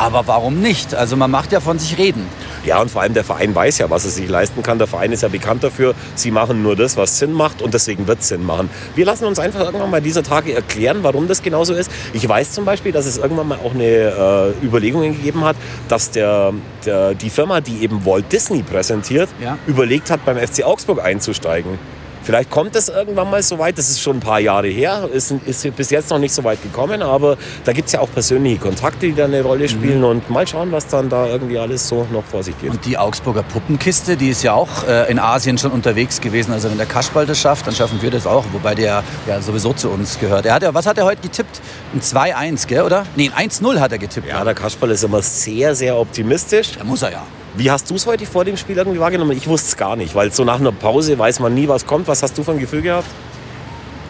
Aber 0.01 0.27
warum 0.27 0.63
nicht? 0.63 0.95
Also 0.95 1.15
man 1.15 1.31
macht 1.31 1.53
ja 1.53 1.61
von 1.61 1.79
sich 1.79 1.99
reden. 1.99 2.27
Ja, 2.65 2.81
und 2.81 2.91
vor 2.91 3.03
allem 3.03 3.13
der 3.13 3.23
Verein 3.23 3.55
weiß 3.55 3.77
ja, 3.79 3.91
was 3.91 4.07
er 4.07 4.11
sich 4.11 4.27
leisten 4.31 4.63
kann. 4.63 4.79
Der 4.79 4.87
Verein 4.87 5.13
ist 5.13 5.23
ja 5.23 5.29
bekannt 5.29 5.63
dafür, 5.63 5.95
sie 6.15 6.31
machen 6.31 6.63
nur 6.63 6.75
das, 6.75 6.97
was 6.97 7.19
Sinn 7.19 7.35
macht 7.35 7.61
und 7.61 7.75
deswegen 7.75 8.07
wird 8.07 8.21
es 8.21 8.29
Sinn 8.29 8.43
machen. 8.47 8.71
Wir 8.95 9.05
lassen 9.05 9.27
uns 9.27 9.39
einfach 9.39 9.61
irgendwann 9.61 9.91
mal 9.91 10.01
dieser 10.01 10.23
Tage 10.23 10.55
erklären, 10.55 11.01
warum 11.03 11.29
das 11.29 11.43
genauso 11.43 11.75
ist. 11.75 11.91
Ich 12.15 12.27
weiß 12.27 12.53
zum 12.53 12.65
Beispiel, 12.65 12.93
dass 12.93 13.05
es 13.05 13.19
irgendwann 13.19 13.49
mal 13.49 13.59
auch 13.63 13.75
eine 13.75 14.55
äh, 14.63 14.65
Überlegung 14.65 15.03
gegeben 15.03 15.45
hat, 15.45 15.57
dass 15.89 16.11
der, 16.11 16.55
der, 16.87 17.13
die 17.15 17.29
Firma, 17.29 17.61
die 17.61 17.83
eben 17.83 18.07
Walt 18.07 18.33
Disney 18.33 18.63
präsentiert, 18.63 19.29
ja. 19.39 19.59
überlegt 19.67 20.11
hat, 20.11 20.25
beim 20.25 20.39
FC 20.39 20.65
Augsburg 20.65 21.05
einzusteigen. 21.05 21.79
Vielleicht 22.23 22.51
kommt 22.51 22.77
es 22.77 22.89
irgendwann 22.89 23.31
mal 23.31 23.43
so 23.43 23.59
weit, 23.59 23.79
das 23.79 23.89
ist 23.89 24.01
schon 24.01 24.19
ein 24.19 24.21
paar 24.21 24.41
Jahre 24.41 24.69
her, 24.69 25.09
ist, 25.13 25.33
ist 25.47 25.75
bis 25.77 25.91
jetzt 25.91 26.11
noch 26.11 26.19
nicht 26.19 26.35
so 26.35 26.45
weit 26.45 26.63
gekommen, 26.63 27.03
aber 27.03 27.37
da 27.65 27.73
gibt 27.73 27.87
es 27.87 27.93
ja 27.93 28.01
auch 28.01 28.11
persönliche 28.13 28.59
Kontakte, 28.59 29.07
die 29.07 29.15
da 29.15 29.25
eine 29.25 29.43
Rolle 29.43 29.65
mhm. 29.65 29.69
spielen 29.69 29.99
mhm. 29.99 30.05
und 30.05 30.31
mal 30.31 30.47
schauen, 30.47 30.71
was 30.71 30.87
dann 30.87 31.09
da 31.09 31.27
irgendwie 31.27 31.59
alles 31.59 31.89
so 31.89 32.07
noch 32.13 32.25
vor 32.25 32.43
sich 32.43 32.59
geht. 32.61 32.71
Und 32.71 32.85
die 32.85 32.99
Augsburger 32.99 33.43
Puppenkiste, 33.43 34.17
die 34.17 34.29
ist 34.29 34.43
ja 34.43 34.53
auch 34.53 34.87
äh, 34.87 35.11
in 35.11 35.19
Asien 35.19 35.57
schon 35.59 35.73
unterwegs 35.73 36.21
gewesen, 36.21 36.53
also 36.53 36.71
wenn 36.71 36.77
der 36.77 36.87
Kaschball 36.87 37.27
das 37.27 37.41
schafft, 37.41 37.67
dann 37.67 37.75
schaffen 37.75 38.03
wir 38.03 38.11
das 38.11 38.27
auch, 38.27 38.45
wobei 38.53 38.75
der 38.75 39.03
ja 39.27 39.41
sowieso 39.41 39.73
zu 39.73 39.89
uns 39.89 40.19
gehört. 40.19 40.47
Er 40.47 40.55
hat 40.55 40.63
ja, 40.63 40.75
was 40.75 40.87
hat 40.87 40.99
er 40.99 41.07
heute 41.07 41.23
getippt? 41.23 41.61
Ein 41.95 42.01
2-1, 42.01 42.67
gell, 42.67 42.83
oder? 42.83 43.07
Nee, 43.17 43.31
ein 43.35 43.51
1-0 43.51 43.81
hat 43.81 43.93
er 43.93 43.99
getippt. 43.99 44.29
Ja, 44.29 44.45
der 44.45 44.55
Kaschball 44.55 44.91
ist 44.91 45.05
immer 45.05 45.23
sehr, 45.23 45.75
sehr 45.75 45.97
optimistisch. 45.97 46.73
Da 46.79 46.85
muss 46.85 47.03
er 47.03 47.13
ja. 47.13 47.23
Wie 47.61 47.71
hast 47.71 47.91
du 47.91 47.95
es 47.95 48.07
heute 48.07 48.25
vor 48.25 48.47
dem 48.47 48.57
Spiel 48.57 48.79
irgendwie 48.79 49.01
wahrgenommen? 49.01 49.37
Ich 49.37 49.47
wusste 49.47 49.69
es 49.69 49.77
gar 49.77 49.95
nicht, 49.95 50.15
weil 50.15 50.33
so 50.33 50.45
nach 50.45 50.59
einer 50.61 50.73
Pause 50.73 51.19
weiß 51.19 51.41
man 51.41 51.53
nie, 51.53 51.69
was 51.69 51.85
kommt. 51.85 52.09
Was 52.09 52.23
hast 52.23 52.39
du 52.39 52.43
für 52.43 52.53
ein 52.53 52.59
Gefühl 52.59 52.81
gehabt? 52.81 53.07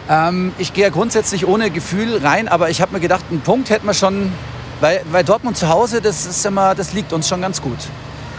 Ähm, 0.09 0.53
ich 0.57 0.71
gehe 0.71 0.85
ja 0.85 0.89
grundsätzlich 0.89 1.45
ohne 1.45 1.69
Gefühl 1.69 2.21
rein, 2.23 2.47
aber 2.47 2.69
ich 2.69 2.81
habe 2.81 2.93
mir 2.93 3.01
gedacht, 3.01 3.25
einen 3.29 3.41
Punkt 3.41 3.69
hätten 3.69 3.85
wir 3.85 3.93
schon, 3.93 4.31
weil, 4.79 5.01
weil 5.11 5.25
Dortmund 5.25 5.57
zu 5.57 5.67
Hause, 5.67 5.99
das, 5.99 6.25
ist 6.25 6.45
immer, 6.45 6.75
das 6.75 6.93
liegt 6.93 7.11
uns 7.11 7.27
schon 7.27 7.41
ganz 7.41 7.61
gut. 7.61 7.77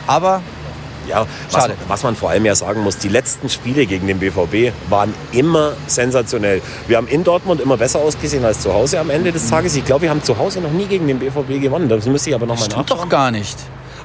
Aber 0.06 0.40
ja. 1.06 1.26
Was, 1.50 1.68
was, 1.88 2.02
man 2.04 2.16
vor 2.16 2.30
allem 2.30 2.46
ja 2.46 2.54
sagen 2.54 2.80
muss, 2.80 2.96
die 2.96 3.08
letzten 3.08 3.50
Spiele 3.50 3.84
gegen 3.84 4.06
den 4.06 4.18
BVB 4.18 4.72
waren 4.88 5.12
immer 5.32 5.72
sensationell. 5.88 6.62
Wir 6.88 6.96
haben 6.96 7.08
in 7.08 7.22
Dortmund 7.22 7.60
immer 7.60 7.76
besser 7.76 7.98
ausgesehen 7.98 8.46
als 8.46 8.60
zu 8.60 8.72
Hause 8.72 8.98
am 8.98 9.10
Ende 9.10 9.30
des. 9.30 9.50
Tages. 9.50 9.76
Ich 9.76 9.84
glaube, 9.84 10.02
wir 10.02 10.10
haben 10.10 10.22
zu 10.22 10.38
Hause 10.38 10.62
noch 10.62 10.70
nie 10.70 10.86
gegen 10.86 11.06
den 11.06 11.18
BVB 11.18 11.60
gewonnen. 11.60 11.90
Das 11.90 12.06
müsste 12.06 12.30
ich 12.30 12.34
aber 12.34 12.46
nochmal 12.46 12.66
nachschauen. 12.66 12.86
doch 12.86 13.08
gar 13.10 13.30
nicht. 13.30 13.58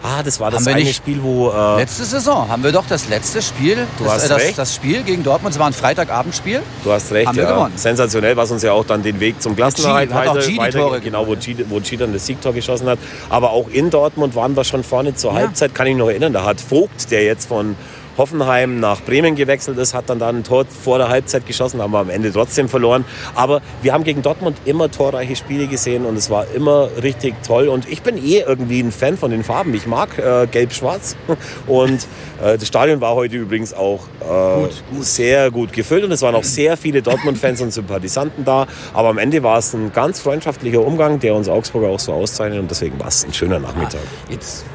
Ah, 0.04 0.24
das 0.24 0.40
war 0.40 0.52
das 0.52 0.66
haben 0.66 0.76
eine 0.76 0.94
Spiel, 0.94 1.22
wo. 1.22 1.50
Äh 1.50 1.78
letzte 1.78 2.06
Saison 2.06 2.48
haben 2.50 2.64
wir 2.64 2.72
doch 2.72 2.86
das 2.88 3.10
letzte 3.10 3.42
Spiel. 3.42 3.88
Du 3.98 4.04
das, 4.04 4.14
hast 4.14 4.26
äh, 4.26 4.30
das, 4.30 4.42
recht. 4.42 4.58
das 4.58 4.76
Spiel 4.76 5.04
gegen 5.04 5.24
Dortmund, 5.24 5.54
es 5.54 5.60
war 5.60 5.68
ein 5.68 5.74
Freitagabendspiel. 5.74 6.62
Du 6.84 6.92
hast 6.92 7.12
recht, 7.12 7.28
haben 7.28 7.38
wir 7.38 7.46
gewonnen. 7.46 7.74
Sensationell, 7.76 8.38
was 8.38 8.52
uns 8.52 8.64
ja 8.64 8.74
auch 8.74 8.86
dann 8.86 9.04
den 9.04 9.20
Weg 9.20 9.42
zum 9.42 9.56
Klassenerhalt 9.56 10.14
weiter, 10.14 10.36
weiter 10.36 11.00
genau, 11.00 11.28
wo 11.28 11.36
G, 11.36 11.56
wo 11.70 11.80
G 11.80 11.98
dann 11.98 12.14
das 12.14 12.26
Siegtor 12.26 12.54
geschossen 12.54 12.88
hat. 12.88 13.00
Aber 13.30 13.52
auch 13.52 13.70
in 13.70 13.90
Dortmund 13.90 14.36
waren 14.36 14.56
wir 14.56 14.64
schon 14.64 14.84
vorne 14.84 15.16
zur 15.16 15.34
ja. 15.34 15.40
Halbzeit, 15.40 15.74
kann 15.74 15.88
ich 15.88 15.94
mich 15.94 16.00
noch 16.00 16.10
erinnern. 16.10 16.34
Da 16.34 16.46
hat 16.46 16.62
Vogt, 16.62 17.12
der 17.12 17.24
jetzt 17.24 17.48
von 17.48 17.76
Hoffenheim 18.18 18.80
nach 18.80 19.02
Bremen 19.02 19.36
gewechselt 19.36 19.78
ist, 19.78 19.94
hat 19.94 20.10
dann 20.10 20.20
da 20.20 20.30
ein 20.30 20.44
Tor 20.44 20.66
vor 20.66 20.98
der 20.98 21.10
Halbzeit 21.10 21.46
geschossen, 21.46 21.82
haben 21.82 21.92
wir 21.92 22.00
am 22.00 22.10
Ende 22.10 22.32
trotzdem 22.32 22.70
verloren. 22.70 23.06
Aber 23.36 23.62
wir 23.82 23.94
haben 23.94 24.04
gegen 24.04 24.22
Dortmund 24.22 24.58
immer 24.66 24.90
torreiche 24.90 25.36
Spiele 25.36 25.68
gesehen 25.68 26.06
und 26.06 26.18
es 26.18 26.30
war 26.30 26.46
immer 26.56 26.90
richtig 27.02 27.36
toll. 27.44 27.68
Und 27.68 27.88
ich 27.90 28.02
bin 28.02 28.18
eh 28.18 28.40
irgendwie 28.40 28.82
ein 28.82 28.92
Fan 28.92 29.18
von 29.18 29.32
den 29.32 29.44
Farben. 29.44 29.74
Ich 29.74 29.88
mag 29.88 30.18
äh, 30.18 30.48
Gelb-Schwarz. 30.48 31.16
Und 31.68 32.08
äh, 32.42 32.58
das 32.58 32.68
Stadion 32.68 33.02
war 33.02 33.16
heute 33.16 33.36
übrigens 33.36 33.74
auch 33.74 34.02
äh, 34.22 34.62
gut, 34.62 34.84
gut. 34.92 35.06
sehr 35.06 35.52
gut 35.52 35.74
gefüllt 35.74 36.04
und 36.04 36.12
es 36.12 36.22
waren 36.22 36.36
auch 36.36 36.44
sehr 36.44 36.78
viele 36.78 37.02
Dortmund-Fans 37.02 37.62
und 37.62 37.72
Sympathisanten 37.72 38.46
da. 38.46 38.68
Aber 38.94 39.10
am 39.10 39.18
Ende 39.18 39.44
war 39.44 39.58
es 39.58 39.74
ein 39.74 39.92
ganz 39.92 40.20
freundschaftlicher 40.20 40.82
Umgang, 40.82 41.20
der 41.20 41.36
uns 41.36 41.50
Augsburger 41.50 41.90
auch 41.90 42.00
so 42.00 42.14
auszeichnet 42.14 42.60
und 42.60 42.72
deswegen 42.72 43.00
war 43.00 43.08
es 43.08 43.26
ein 43.26 43.34
schöner 43.34 43.60
Nachmittag. 43.60 44.02
Jetzt 44.30 44.66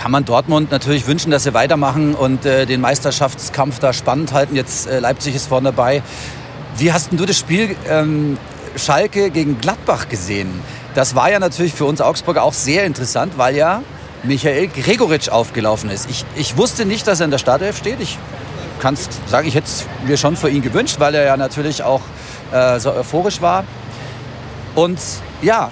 kann 0.00 0.12
man 0.12 0.24
Dortmund 0.24 0.70
natürlich 0.70 1.06
wünschen, 1.06 1.30
dass 1.30 1.42
sie 1.42 1.52
weitermachen 1.52 2.14
und 2.14 2.46
äh, 2.46 2.64
den 2.64 2.80
Meisterschaftskampf 2.80 3.80
da 3.80 3.92
spannend 3.92 4.32
halten. 4.32 4.56
Jetzt 4.56 4.86
äh, 4.86 4.98
Leipzig 4.98 5.34
ist 5.34 5.46
vorne 5.48 5.72
dabei. 5.72 6.02
Wie 6.78 6.90
hast 6.90 7.10
du 7.12 7.26
das 7.26 7.38
Spiel 7.38 7.76
ähm, 7.86 8.38
Schalke 8.76 9.30
gegen 9.30 9.60
Gladbach 9.60 10.08
gesehen? 10.08 10.48
Das 10.94 11.14
war 11.14 11.30
ja 11.30 11.38
natürlich 11.38 11.74
für 11.74 11.84
uns 11.84 12.00
Augsburger 12.00 12.44
auch 12.44 12.54
sehr 12.54 12.84
interessant, 12.84 13.34
weil 13.36 13.54
ja 13.54 13.82
Michael 14.22 14.68
Gregoritsch 14.68 15.28
aufgelaufen 15.28 15.90
ist. 15.90 16.08
Ich, 16.08 16.24
ich 16.34 16.56
wusste 16.56 16.86
nicht, 16.86 17.06
dass 17.06 17.20
er 17.20 17.26
in 17.26 17.30
der 17.30 17.38
Startelf 17.38 17.76
steht. 17.76 18.00
Ich 18.00 18.16
kann 18.80 18.96
sagen, 19.26 19.46
ich 19.46 19.54
hätte 19.54 19.66
es 19.66 19.84
mir 20.06 20.16
schon 20.16 20.34
für 20.34 20.48
ihn 20.48 20.62
gewünscht, 20.62 20.96
weil 20.98 21.14
er 21.14 21.24
ja 21.24 21.36
natürlich 21.36 21.82
auch 21.82 22.00
äh, 22.52 22.80
so 22.80 22.90
euphorisch 22.94 23.42
war. 23.42 23.64
Und 24.74 24.98
ja, 25.42 25.70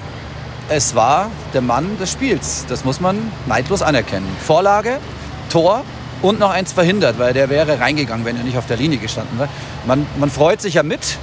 es 0.69 0.95
war 0.95 1.31
der 1.55 1.63
Mann 1.63 1.99
des 1.99 2.13
Spiels. 2.13 2.67
Das 2.69 2.85
muss 2.85 3.01
man 3.01 3.33
neidlos 3.47 3.83
anerkennen. 3.83 4.29
Vorlage, 4.45 4.99
Tor 5.51 5.85
und 6.23 6.39
noch 6.39 6.51
eins 6.51 6.73
verhindert, 6.73 7.19
weil 7.19 7.33
der 7.33 7.49
wäre 7.49 7.81
reingegangen, 7.81 8.25
wenn 8.25 8.37
er 8.37 8.45
nicht 8.45 8.59
auf 8.59 8.67
der 8.67 8.77
Linie 8.77 8.99
gestanden 8.99 9.39
wäre. 9.39 9.49
Man, 9.87 10.07
man 10.19 10.31
freut 10.31 10.61
sich 10.61 10.75
ja 10.75 10.83
mit, 10.83 11.19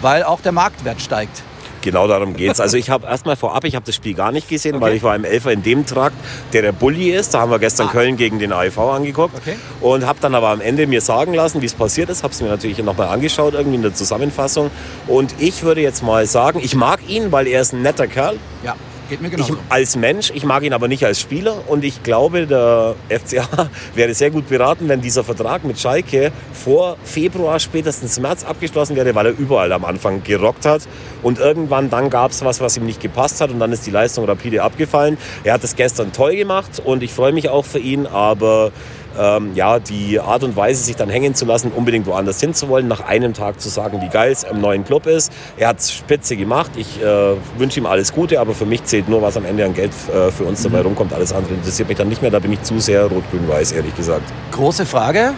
weil 0.00 0.22
auch 0.22 0.40
der 0.40 0.52
Marktwert 0.52 1.00
steigt. 1.00 1.42
Genau 1.88 2.06
darum 2.06 2.36
geht 2.36 2.52
es. 2.52 2.60
Also 2.60 2.76
ich 2.76 2.90
habe 2.90 3.06
erstmal 3.06 3.34
vorab, 3.34 3.64
ich 3.64 3.74
habe 3.74 3.86
das 3.86 3.94
Spiel 3.94 4.12
gar 4.12 4.30
nicht 4.30 4.46
gesehen, 4.46 4.74
okay. 4.74 4.84
weil 4.84 4.94
ich 4.96 5.02
war 5.02 5.16
im 5.16 5.24
Elfer 5.24 5.52
in 5.52 5.62
dem 5.62 5.86
Trakt, 5.86 6.16
der 6.52 6.60
der 6.60 6.72
Bulli 6.72 7.12
ist. 7.12 7.32
Da 7.32 7.40
haben 7.40 7.50
wir 7.50 7.58
gestern 7.58 7.86
ah. 7.86 7.92
Köln 7.92 8.18
gegen 8.18 8.38
den 8.38 8.52
AIV 8.52 8.78
angeguckt. 8.78 9.34
Okay. 9.38 9.56
Und 9.80 10.04
habe 10.04 10.18
dann 10.20 10.34
aber 10.34 10.48
am 10.48 10.60
Ende 10.60 10.86
mir 10.86 11.00
sagen 11.00 11.32
lassen, 11.32 11.62
wie 11.62 11.66
es 11.66 11.72
passiert 11.72 12.10
ist. 12.10 12.22
Habe 12.22 12.34
es 12.34 12.42
mir 12.42 12.48
natürlich 12.48 12.76
nochmal 12.82 13.08
angeschaut, 13.08 13.54
irgendwie 13.54 13.76
in 13.76 13.82
der 13.82 13.94
Zusammenfassung. 13.94 14.70
Und 15.06 15.34
ich 15.38 15.62
würde 15.62 15.80
jetzt 15.80 16.02
mal 16.02 16.26
sagen, 16.26 16.60
ich 16.62 16.74
mag 16.74 17.00
ihn, 17.08 17.32
weil 17.32 17.46
er 17.46 17.62
ist 17.62 17.72
ein 17.72 17.80
netter 17.80 18.06
Kerl. 18.06 18.36
Ja. 18.62 18.76
Geht 19.08 19.22
mir 19.22 19.30
genauso. 19.30 19.54
Ich, 19.54 19.58
als 19.70 19.96
Mensch, 19.96 20.30
ich 20.34 20.44
mag 20.44 20.62
ihn 20.64 20.74
aber 20.74 20.86
nicht 20.86 21.04
als 21.04 21.18
Spieler 21.18 21.62
und 21.66 21.82
ich 21.82 22.02
glaube, 22.02 22.46
der 22.46 22.94
FCA 23.08 23.70
wäre 23.94 24.12
sehr 24.12 24.30
gut 24.30 24.48
beraten, 24.48 24.88
wenn 24.88 25.00
dieser 25.00 25.24
Vertrag 25.24 25.64
mit 25.64 25.78
Schalke 25.78 26.30
vor 26.52 26.98
Februar, 27.04 27.58
spätestens 27.58 28.20
März 28.20 28.44
abgeschlossen 28.44 28.96
wäre, 28.96 29.14
weil 29.14 29.26
er 29.26 29.38
überall 29.38 29.72
am 29.72 29.86
Anfang 29.86 30.22
gerockt 30.22 30.66
hat 30.66 30.82
und 31.22 31.38
irgendwann 31.38 31.88
dann 31.88 32.10
gab 32.10 32.32
es 32.32 32.44
was, 32.44 32.60
was 32.60 32.76
ihm 32.76 32.84
nicht 32.84 33.00
gepasst 33.00 33.40
hat 33.40 33.50
und 33.50 33.60
dann 33.60 33.72
ist 33.72 33.86
die 33.86 33.90
Leistung 33.90 34.26
rapide 34.26 34.62
abgefallen. 34.62 35.16
Er 35.42 35.54
hat 35.54 35.64
das 35.64 35.74
gestern 35.74 36.12
toll 36.12 36.36
gemacht 36.36 36.82
und 36.84 37.02
ich 37.02 37.12
freue 37.12 37.32
mich 37.32 37.48
auch 37.48 37.64
für 37.64 37.78
ihn, 37.78 38.06
aber 38.06 38.72
ähm, 39.18 39.54
ja, 39.54 39.78
die 39.78 40.20
Art 40.20 40.42
und 40.44 40.56
Weise, 40.56 40.82
sich 40.82 40.96
dann 40.96 41.08
hängen 41.08 41.34
zu 41.34 41.44
lassen, 41.44 41.72
unbedingt 41.74 42.06
woanders 42.06 42.40
hinzuwollen, 42.40 42.88
nach 42.88 43.00
einem 43.00 43.34
Tag 43.34 43.60
zu 43.60 43.68
sagen, 43.68 44.00
wie 44.00 44.08
geil 44.08 44.32
es 44.32 44.44
im 44.44 44.60
neuen 44.60 44.84
Club 44.84 45.06
ist. 45.06 45.32
Er 45.56 45.68
hat 45.68 45.80
es 45.80 45.92
spitze 45.92 46.36
gemacht. 46.36 46.72
Ich 46.76 47.02
äh, 47.02 47.34
wünsche 47.56 47.80
ihm 47.80 47.86
alles 47.86 48.12
Gute, 48.12 48.40
aber 48.40 48.54
für 48.54 48.66
mich 48.66 48.84
zählt 48.84 49.08
nur, 49.08 49.22
was 49.22 49.36
am 49.36 49.44
Ende 49.44 49.64
an 49.64 49.74
Geld 49.74 49.92
äh, 50.12 50.30
für 50.30 50.44
uns 50.44 50.62
dabei 50.62 50.80
mhm. 50.80 50.88
rumkommt. 50.88 51.12
Alles 51.12 51.32
andere 51.32 51.54
interessiert 51.54 51.88
mich 51.88 51.98
dann 51.98 52.08
nicht 52.08 52.22
mehr. 52.22 52.30
Da 52.30 52.38
bin 52.38 52.52
ich 52.52 52.62
zu 52.62 52.78
sehr 52.78 53.04
rot-grün-weiß, 53.04 53.72
ehrlich 53.72 53.96
gesagt. 53.96 54.22
Große 54.52 54.86
Frage. 54.86 55.34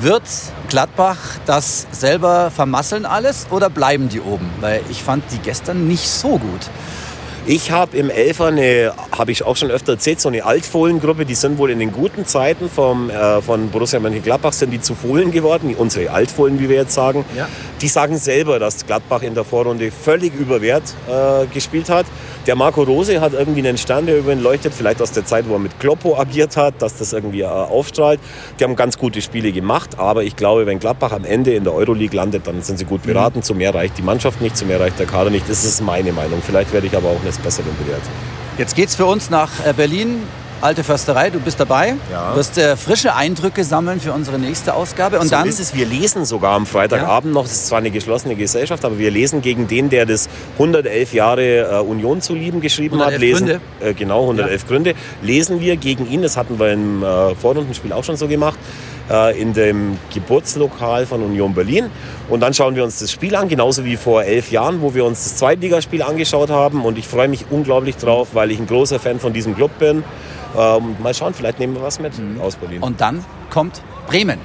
Wird 0.00 0.24
Gladbach 0.68 1.16
das 1.46 1.86
selber 1.90 2.50
vermasseln 2.50 3.06
alles 3.06 3.46
oder 3.50 3.70
bleiben 3.70 4.10
die 4.10 4.20
oben? 4.20 4.50
Weil 4.60 4.82
ich 4.90 5.02
fand 5.02 5.24
die 5.32 5.38
gestern 5.38 5.88
nicht 5.88 6.06
so 6.06 6.38
gut. 6.38 6.68
Ich 7.48 7.70
habe 7.70 7.96
im 7.96 8.10
Elfer 8.10 8.46
eine, 8.46 8.92
habe 9.16 9.30
ich 9.30 9.44
auch 9.44 9.54
schon 9.54 9.70
öfter 9.70 9.92
erzählt, 9.92 10.20
so 10.20 10.28
eine 10.28 10.44
Altfohlengruppe, 10.44 11.24
die 11.24 11.36
sind 11.36 11.58
wohl 11.58 11.70
in 11.70 11.78
den 11.78 11.92
guten 11.92 12.26
Zeiten 12.26 12.68
vom, 12.68 13.08
äh, 13.08 13.40
von 13.40 13.70
Borussia 13.70 14.00
Mönchengladbach 14.00 14.52
sind 14.52 14.72
die 14.72 14.80
zu 14.80 14.96
Fohlen 14.96 15.30
geworden, 15.30 15.72
unsere 15.78 16.10
Altfohlen, 16.10 16.58
wie 16.58 16.68
wir 16.68 16.74
jetzt 16.74 16.94
sagen. 16.94 17.24
Ja. 17.36 17.48
Die 17.80 17.86
sagen 17.86 18.18
selber, 18.18 18.58
dass 18.58 18.84
Gladbach 18.84 19.22
in 19.22 19.34
der 19.34 19.44
Vorrunde 19.44 19.92
völlig 19.92 20.34
überwert 20.34 20.82
äh, 21.08 21.46
gespielt 21.46 21.88
hat. 21.88 22.06
Der 22.48 22.56
Marco 22.56 22.82
Rose 22.82 23.20
hat 23.20 23.32
irgendwie 23.32 23.60
einen 23.60 23.78
Stern, 23.78 24.06
der 24.06 24.18
über 24.18 24.32
ihn 24.32 24.42
leuchtet, 24.42 24.74
vielleicht 24.74 25.00
aus 25.00 25.12
der 25.12 25.24
Zeit, 25.24 25.48
wo 25.48 25.52
er 25.52 25.60
mit 25.60 25.78
Kloppo 25.78 26.18
agiert 26.18 26.56
hat, 26.56 26.82
dass 26.82 26.96
das 26.96 27.12
irgendwie 27.12 27.42
äh, 27.42 27.46
aufstrahlt. 27.46 28.18
Die 28.58 28.64
haben 28.64 28.74
ganz 28.74 28.98
gute 28.98 29.22
Spiele 29.22 29.52
gemacht, 29.52 29.98
aber 29.98 30.24
ich 30.24 30.34
glaube, 30.34 30.66
wenn 30.66 30.80
Gladbach 30.80 31.12
am 31.12 31.24
Ende 31.24 31.54
in 31.54 31.62
der 31.62 31.74
Euroleague 31.74 32.16
landet, 32.16 32.46
dann 32.48 32.62
sind 32.62 32.78
sie 32.78 32.86
gut 32.86 33.04
beraten. 33.04 33.38
Mhm. 33.38 33.42
Zu 33.44 33.54
mehr 33.54 33.72
reicht 33.72 33.98
die 33.98 34.02
Mannschaft 34.02 34.40
nicht, 34.40 34.56
zu 34.56 34.64
mehr 34.64 34.80
reicht 34.80 34.98
der 34.98 35.06
Kader 35.06 35.30
nicht. 35.30 35.48
Das 35.48 35.64
ist 35.64 35.80
meine 35.80 36.12
Meinung. 36.12 36.42
Vielleicht 36.44 36.72
werde 36.72 36.88
ich 36.88 36.96
aber 36.96 37.08
auch 37.08 37.22
eines 37.36 37.42
Besseren 37.42 37.76
belehrt. 37.78 38.02
Jetzt 38.58 38.74
geht 38.74 38.88
es 38.88 38.96
für 38.96 39.06
uns 39.06 39.30
nach 39.30 39.50
äh, 39.64 39.72
Berlin. 39.72 40.22
Alte 40.62 40.84
Försterei, 40.84 41.30
du 41.30 41.38
bist 41.38 41.60
dabei. 41.60 41.96
Ja. 42.10 42.30
Du 42.30 42.38
wirst 42.38 42.56
äh, 42.56 42.76
frische 42.76 43.14
Eindrücke 43.14 43.62
sammeln 43.62 44.00
für 44.00 44.12
unsere 44.12 44.38
nächste 44.38 44.74
Ausgabe. 44.74 45.18
Und 45.18 45.28
so 45.28 45.36
dann 45.36 45.46
ist 45.46 45.60
es. 45.60 45.74
Wir 45.74 45.84
lesen 45.84 46.24
sogar 46.24 46.54
am 46.54 46.66
Freitagabend 46.66 47.34
ja. 47.34 47.40
noch. 47.40 47.44
Es 47.44 47.52
ist 47.52 47.66
zwar 47.66 47.78
eine 47.78 47.90
geschlossene 47.90 48.36
Gesellschaft, 48.36 48.84
aber 48.84 48.98
wir 48.98 49.10
lesen 49.10 49.42
gegen 49.42 49.68
den, 49.68 49.90
der 49.90 50.06
das 50.06 50.28
111 50.54 51.12
Jahre 51.12 51.58
äh, 51.58 51.80
Union 51.80 52.22
zu 52.22 52.34
lieben 52.34 52.60
geschrieben 52.60 53.00
111 53.00 53.14
hat. 53.14 53.20
Lesen, 53.20 53.46
Gründe. 53.46 53.60
Äh, 53.80 53.94
genau, 53.94 54.22
111 54.22 54.62
ja. 54.62 54.68
Gründe. 54.68 54.94
Lesen 55.22 55.60
wir 55.60 55.76
gegen 55.76 56.10
ihn. 56.10 56.22
Das 56.22 56.36
hatten 56.36 56.58
wir 56.58 56.72
im 56.72 57.02
äh, 57.02 57.34
Vorrundenspiel 57.34 57.92
auch 57.92 58.04
schon 58.04 58.16
so 58.16 58.26
gemacht 58.26 58.58
äh, 59.10 59.40
in 59.40 59.52
dem 59.52 59.98
Geburtslokal 60.12 61.06
von 61.06 61.22
Union 61.22 61.54
Berlin. 61.54 61.90
Und 62.28 62.40
dann 62.40 62.54
schauen 62.54 62.74
wir 62.74 62.84
uns 62.84 62.98
das 62.98 63.12
Spiel 63.12 63.36
an, 63.36 63.48
genauso 63.48 63.84
wie 63.84 63.96
vor 63.96 64.24
elf 64.24 64.50
Jahren, 64.50 64.80
wo 64.80 64.94
wir 64.94 65.04
uns 65.04 65.24
das 65.24 65.36
Zweitligaspiel 65.36 66.02
angeschaut 66.02 66.50
haben. 66.50 66.84
Und 66.84 66.98
ich 66.98 67.06
freue 67.06 67.28
mich 67.28 67.46
unglaublich 67.50 67.96
drauf, 67.96 68.28
weil 68.32 68.50
ich 68.50 68.58
ein 68.58 68.66
großer 68.66 68.98
Fan 68.98 69.20
von 69.20 69.32
diesem 69.32 69.54
Club 69.54 69.78
bin. 69.78 70.02
Ähm, 70.56 70.96
mal 71.02 71.14
schauen, 71.14 71.34
vielleicht 71.34 71.58
nehmen 71.58 71.74
wir 71.74 71.82
was 71.82 71.98
mit 71.98 72.18
mhm. 72.18 72.40
aus 72.40 72.56
Berlin. 72.56 72.82
Und 72.82 73.00
dann 73.00 73.24
kommt 73.50 73.82
Bremen. 74.06 74.38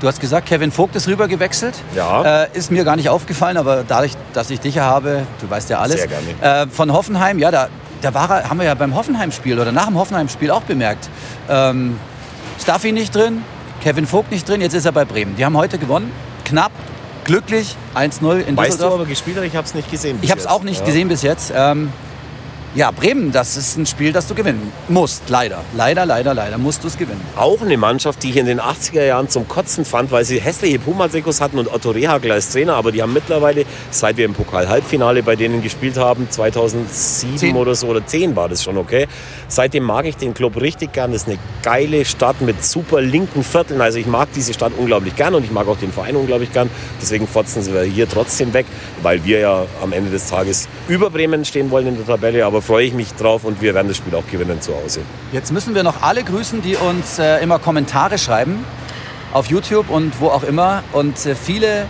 Du 0.00 0.06
hast 0.06 0.20
gesagt, 0.20 0.46
Kevin 0.46 0.70
Vogt 0.70 0.94
ist 0.94 1.08
rüber 1.08 1.26
gewechselt. 1.26 1.74
Ja. 1.96 2.44
Äh, 2.44 2.48
ist 2.52 2.70
mir 2.70 2.84
gar 2.84 2.94
nicht 2.94 3.08
aufgefallen, 3.08 3.56
aber 3.56 3.84
dadurch, 3.86 4.12
dass 4.32 4.48
ich 4.50 4.60
dich 4.60 4.78
habe, 4.78 5.26
du 5.40 5.50
weißt 5.50 5.70
ja 5.70 5.80
alles. 5.80 5.96
Sehr 5.96 6.08
gerne. 6.08 6.62
Äh, 6.62 6.66
von 6.68 6.92
Hoffenheim, 6.92 7.38
ja, 7.40 7.50
da, 7.50 7.68
da 8.00 8.14
war 8.14 8.30
er, 8.30 8.48
haben 8.48 8.58
wir 8.58 8.66
ja 8.66 8.74
beim 8.74 8.94
Hoffenheim-Spiel 8.94 9.58
oder 9.58 9.72
nach 9.72 9.86
dem 9.86 9.98
Hoffenheim-Spiel 9.98 10.52
auch 10.52 10.62
bemerkt. 10.62 11.10
Ähm, 11.48 11.98
Staffi 12.60 12.92
nicht 12.92 13.14
drin, 13.14 13.42
Kevin 13.82 14.06
Vogt 14.06 14.30
nicht 14.30 14.48
drin, 14.48 14.60
jetzt 14.60 14.74
ist 14.74 14.84
er 14.84 14.92
bei 14.92 15.04
Bremen. 15.04 15.34
Die 15.36 15.44
haben 15.44 15.56
heute 15.56 15.78
gewonnen, 15.78 16.12
knapp, 16.44 16.72
glücklich, 17.24 17.76
1-0 17.94 18.00
in 18.00 18.10
Düsseldorf. 18.10 18.56
Weißt 18.56 18.80
du 18.80 18.86
aber 18.86 19.04
gespielt 19.06 19.38
ich 19.42 19.56
habe 19.56 19.66
es 19.66 19.74
nicht 19.74 19.90
gesehen 19.90 20.18
Ich 20.22 20.30
habe 20.30 20.40
es 20.40 20.46
auch 20.46 20.62
nicht 20.62 20.80
ja. 20.80 20.86
gesehen 20.86 21.08
bis 21.08 21.22
jetzt. 21.22 21.52
Ähm, 21.54 21.92
ja, 22.78 22.92
Bremen, 22.92 23.32
das 23.32 23.56
ist 23.56 23.76
ein 23.76 23.86
Spiel, 23.86 24.12
das 24.12 24.28
du 24.28 24.36
gewinnen 24.36 24.72
musst. 24.88 25.28
Leider. 25.28 25.64
Leider, 25.76 26.06
leider, 26.06 26.32
leider 26.32 26.58
musst 26.58 26.84
du 26.84 26.86
es 26.86 26.96
gewinnen. 26.96 27.20
Auch 27.34 27.60
eine 27.60 27.76
Mannschaft, 27.76 28.22
die 28.22 28.30
ich 28.30 28.36
in 28.36 28.46
den 28.46 28.60
80er 28.60 29.04
Jahren 29.04 29.28
zum 29.28 29.48
Kotzen 29.48 29.84
fand, 29.84 30.12
weil 30.12 30.24
sie 30.24 30.40
hässliche 30.40 30.78
Pumatrikots 30.78 31.40
hatten 31.40 31.58
und 31.58 31.74
Otto 31.74 31.90
Rehagel 31.90 32.30
als 32.30 32.52
Trainer. 32.52 32.74
Aber 32.74 32.92
die 32.92 33.02
haben 33.02 33.12
mittlerweile, 33.12 33.64
seit 33.90 34.16
wir 34.16 34.26
im 34.26 34.32
Pokal-Halbfinale 34.32 35.24
bei 35.24 35.34
denen 35.34 35.60
gespielt 35.60 35.98
haben, 35.98 36.30
2007 36.30 37.36
10. 37.36 37.56
oder 37.56 37.74
so, 37.74 37.88
oder 37.88 38.06
10 38.06 38.36
war 38.36 38.48
das 38.48 38.62
schon, 38.62 38.76
okay. 38.76 39.08
Seitdem 39.48 39.82
mag 39.82 40.06
ich 40.06 40.16
den 40.16 40.32
Club 40.32 40.60
richtig 40.60 40.92
gern. 40.92 41.10
Das 41.10 41.22
ist 41.22 41.28
eine 41.28 41.38
geile 41.64 42.04
Stadt 42.04 42.40
mit 42.42 42.64
super 42.64 43.00
linken 43.00 43.42
Vierteln. 43.42 43.80
Also 43.80 43.98
ich 43.98 44.06
mag 44.06 44.28
diese 44.36 44.54
Stadt 44.54 44.72
unglaublich 44.78 45.16
gern 45.16 45.34
und 45.34 45.42
ich 45.42 45.50
mag 45.50 45.66
auch 45.66 45.78
den 45.78 45.90
Verein 45.90 46.14
unglaublich 46.14 46.52
gern. 46.52 46.70
Deswegen 47.02 47.26
fotzen 47.26 47.60
sie 47.60 47.72
hier 47.86 48.08
trotzdem 48.08 48.52
weg, 48.52 48.66
weil 49.02 49.24
wir 49.24 49.40
ja 49.40 49.66
am 49.82 49.92
Ende 49.92 50.12
des 50.12 50.28
Tages 50.28 50.68
über 50.86 51.10
Bremen 51.10 51.44
stehen 51.44 51.72
wollen 51.72 51.88
in 51.88 51.96
der 51.96 52.06
Tabelle. 52.06 52.46
Aber 52.46 52.62
freue 52.68 52.84
ich 52.84 52.92
mich 52.92 53.14
drauf 53.14 53.44
und 53.44 53.62
wir 53.62 53.74
werden 53.74 53.88
das 53.88 53.96
Spiel 53.96 54.14
auch 54.14 54.26
gewinnen 54.30 54.60
zu 54.60 54.74
Hause. 54.74 55.00
Jetzt 55.32 55.52
müssen 55.52 55.74
wir 55.74 55.82
noch 55.82 56.02
alle 56.02 56.22
grüßen, 56.22 56.60
die 56.60 56.76
uns 56.76 57.18
äh, 57.18 57.42
immer 57.42 57.58
Kommentare 57.58 58.18
schreiben 58.18 58.62
auf 59.32 59.46
YouTube 59.46 59.88
und 59.88 60.20
wo 60.20 60.26
auch 60.28 60.42
immer. 60.42 60.82
Und 60.92 61.24
äh, 61.24 61.34
viele 61.34 61.86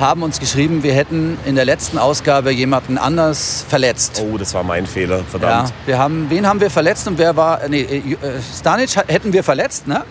haben 0.00 0.22
uns 0.22 0.40
geschrieben, 0.40 0.82
wir 0.82 0.94
hätten 0.94 1.36
in 1.44 1.56
der 1.56 1.66
letzten 1.66 1.98
Ausgabe 1.98 2.50
jemanden 2.52 2.96
anders 2.96 3.66
verletzt. 3.68 4.22
Oh, 4.24 4.38
das 4.38 4.54
war 4.54 4.62
mein 4.62 4.86
Fehler, 4.86 5.20
verdammt. 5.24 5.68
Ja, 5.68 5.74
wir 5.84 5.98
haben, 5.98 6.26
wen 6.30 6.46
haben 6.46 6.62
wir 6.62 6.70
verletzt 6.70 7.06
und 7.06 7.18
wer 7.18 7.36
war, 7.36 7.68
nee, 7.68 7.82
äh, 7.82 8.16
Stanic 8.58 8.96
hätten 9.08 9.34
wir 9.34 9.44
verletzt, 9.44 9.86
ne? 9.86 10.04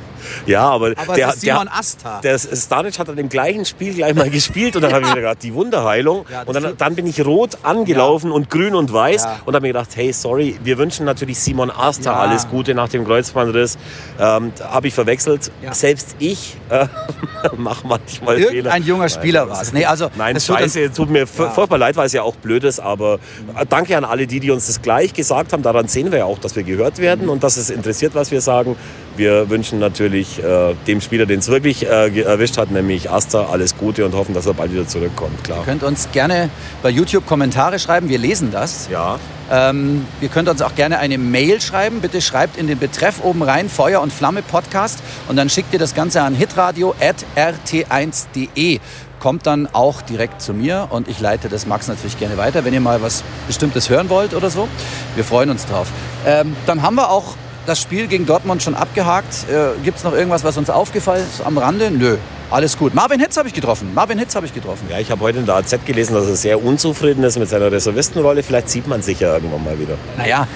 Ja, 0.46 0.70
aber, 0.70 0.94
aber 0.96 1.16
der, 1.16 1.32
Simon 1.32 1.68
Asta. 1.68 2.22
Der, 2.22 2.38
der 2.38 2.56
Stanic 2.56 2.98
hat 3.00 3.08
dann 3.08 3.18
im 3.18 3.30
gleichen 3.30 3.66
Spiel 3.66 3.94
gleich 3.94 4.16
mal 4.16 4.30
gespielt 4.30 4.76
und 4.76 4.82
dann 4.82 4.94
habe 4.94 5.04
ich 5.04 5.10
mir 5.10 5.22
gedacht, 5.22 5.44
die 5.44 5.54
Wunderheilung. 5.54 6.26
Ja, 6.32 6.44
und 6.44 6.56
dann, 6.56 6.78
dann, 6.78 6.96
bin 6.96 7.06
ich 7.06 7.24
rot 7.26 7.58
angelaufen 7.64 8.32
und 8.32 8.50
grün 8.50 8.76
und 8.76 8.92
weiß 8.92 9.28
und 9.46 9.56
habe 9.56 9.62
mir 9.62 9.74
gedacht, 9.74 9.90
hey, 9.96 10.12
sorry, 10.14 10.58
wir 10.64 10.78
wünschen 10.78 11.06
natürlich 11.06 11.40
Simon 11.40 11.70
Asta 11.70 12.14
alles 12.16 12.48
Gute 12.48 12.74
nach 12.74 12.90
dem 12.90 13.06
Kreuzbandriss. 13.06 13.78
Ähm, 14.20 14.52
habe 14.64 14.88
ich 14.88 14.94
verwechselt. 14.94 15.52
Selbst 15.72 16.16
ich 16.20 16.56
äh, 16.70 16.88
mache 17.58 17.86
manchmal 17.88 18.36
Irgendein 18.36 18.56
Fehler. 18.56 18.72
Ein 18.72 18.84
junger 18.84 19.10
Spieler 19.10 19.50
war 19.50 19.62
es. 19.62 19.74
Nee, 19.74 19.86
also, 19.86 20.10
Nein, 20.16 20.40
scheiße, 20.40 20.92
tut 20.94 21.10
mir 21.10 21.28
furchtbar 21.28 21.78
leid, 21.78 21.96
weil 21.96 22.08
es 22.08 22.14
ja 22.14 22.24
auch 22.24 22.36
blöd 22.36 22.64
ist, 22.64 22.80
aber 22.80 23.20
äh, 23.56 23.66
danke 23.68 23.98
an 23.98 24.06
alle 24.06 24.28
die, 24.28 24.40
die 24.40 24.52
uns 24.52 24.68
das 24.68 24.82
gleich 24.82 25.14
gesagt 25.14 25.54
haben. 25.54 25.64
Daran 25.64 25.88
sehen 25.88 26.12
wir 26.12 26.20
ja 26.20 26.26
auch, 26.26 26.40
dass 26.40 26.56
wir 26.56 26.64
gehört 26.64 27.00
werden 27.00 27.30
und 27.30 27.44
dass 27.44 27.58
es 27.58 27.70
interessiert, 27.70 28.16
was 28.16 28.32
wir 28.32 28.42
sagen. 28.42 28.76
Wir 29.18 29.50
wünschen 29.50 29.80
natürlich 29.80 30.42
äh, 30.44 30.76
dem 30.86 31.02
Spieler, 31.02 31.26
den 31.26 31.40
es 31.40 31.48
wirklich 31.48 31.88
äh, 31.88 32.22
erwischt 32.22 32.58
hat, 32.58 32.70
nämlich 32.70 33.10
Asta, 33.10 33.48
alles 33.48 33.76
Gute 33.76 34.06
und 34.06 34.14
hoffen, 34.14 34.36
dass 34.36 34.46
er 34.46 34.54
bald 34.54 34.72
wieder 34.72 34.88
zurückkommt. 34.88 35.44
Klar. 35.44 35.58
Ihr 35.60 35.66
könnt 35.66 35.82
uns 35.84 36.08
gerne 36.12 36.52
bei 36.84 36.90
YouTube 36.90 37.26
Kommentare 37.26 37.80
schreiben, 37.80 38.10
wir 38.10 38.20
lesen 38.20 38.52
das. 38.52 38.88
Ja. 38.92 39.18
Ähm, 39.50 40.06
ihr 40.22 40.30
könnt 40.30 40.50
uns 40.50 40.62
auch 40.62 40.76
gerne 40.76 41.00
eine 41.00 41.18
Mail 41.18 41.60
schreiben. 41.62 42.02
Bitte 42.02 42.22
schreibt 42.22 42.58
in 42.58 42.68
den 42.68 42.78
Betreff 42.78 43.24
oben 43.24 43.42
rein 43.42 43.70
Feuer 43.70 44.02
und 44.02 44.14
Flamme 44.14 44.44
Podcast 44.44 45.00
und 45.28 45.36
dann 45.36 45.50
schickt 45.50 45.74
ihr 45.74 45.80
das 45.80 45.96
Ganze 45.96 46.22
an 46.22 46.36
hitradio.rt1.de. 46.36 48.80
Kommt 49.20 49.48
dann 49.48 49.68
auch 49.74 50.04
direkt 50.04 50.44
zu 50.44 50.54
mir 50.54 50.90
und 50.92 51.08
ich 51.08 51.20
leite 51.20 51.50
das 51.50 51.66
Max 51.66 51.88
natürlich 51.88 52.20
gerne 52.20 52.38
weiter, 52.38 52.66
wenn 52.66 52.76
ihr 52.76 52.82
mal 52.82 53.02
was 53.02 53.24
Bestimmtes 53.48 53.90
hören 53.90 54.10
wollt 54.10 54.36
oder 54.36 54.52
so. 54.52 54.68
Wir 55.16 55.24
freuen 55.24 55.50
uns 55.50 55.66
drauf. 55.66 55.88
Ähm, 56.26 56.56
dann 56.68 56.84
haben 56.84 56.94
wir 56.96 57.10
auch 57.10 57.34
das 57.68 57.82
Spiel 57.82 58.08
gegen 58.08 58.26
Dortmund 58.26 58.64
schon 58.64 58.76
abgehakt. 58.76 59.46
Äh, 59.50 59.80
Gibt 59.84 59.98
es 59.98 60.04
noch 60.04 60.14
irgendwas, 60.14 60.44
was 60.44 60.58
uns 60.58 60.70
aufgefallen 60.70 61.24
ist 61.30 61.46
am 61.46 61.58
Rande? 61.58 61.92
Nö. 61.92 62.18
Alles 62.50 62.78
gut. 62.78 62.96
Marvin 62.96 63.20
Hitz 63.20 63.36
habe 63.36 63.50
ich 63.50 63.54
getroffen. 63.54 63.94
Marvin 63.94 64.18
Hitz 64.18 64.34
habe 64.36 64.46
ich 64.46 64.54
getroffen. 64.54 64.88
Ja, 64.90 65.00
ich 65.00 65.12
habe 65.12 65.22
heute 65.22 65.40
in 65.40 65.46
der 65.46 65.56
AZ 65.56 65.78
gelesen, 65.86 66.14
dass 66.14 66.28
er 66.28 66.38
sehr 66.38 66.64
unzufrieden 66.64 67.24
ist 67.26 67.38
mit 67.38 67.50
seiner 67.50 67.70
Reservistenrolle. 67.70 68.42
Vielleicht 68.42 68.70
sieht 68.70 68.88
man 68.88 69.02
sich 69.02 69.20
ja 69.20 69.34
irgendwann 69.34 69.66
mal 69.66 69.78
wieder. 69.78 69.96
Naja, 70.18 70.48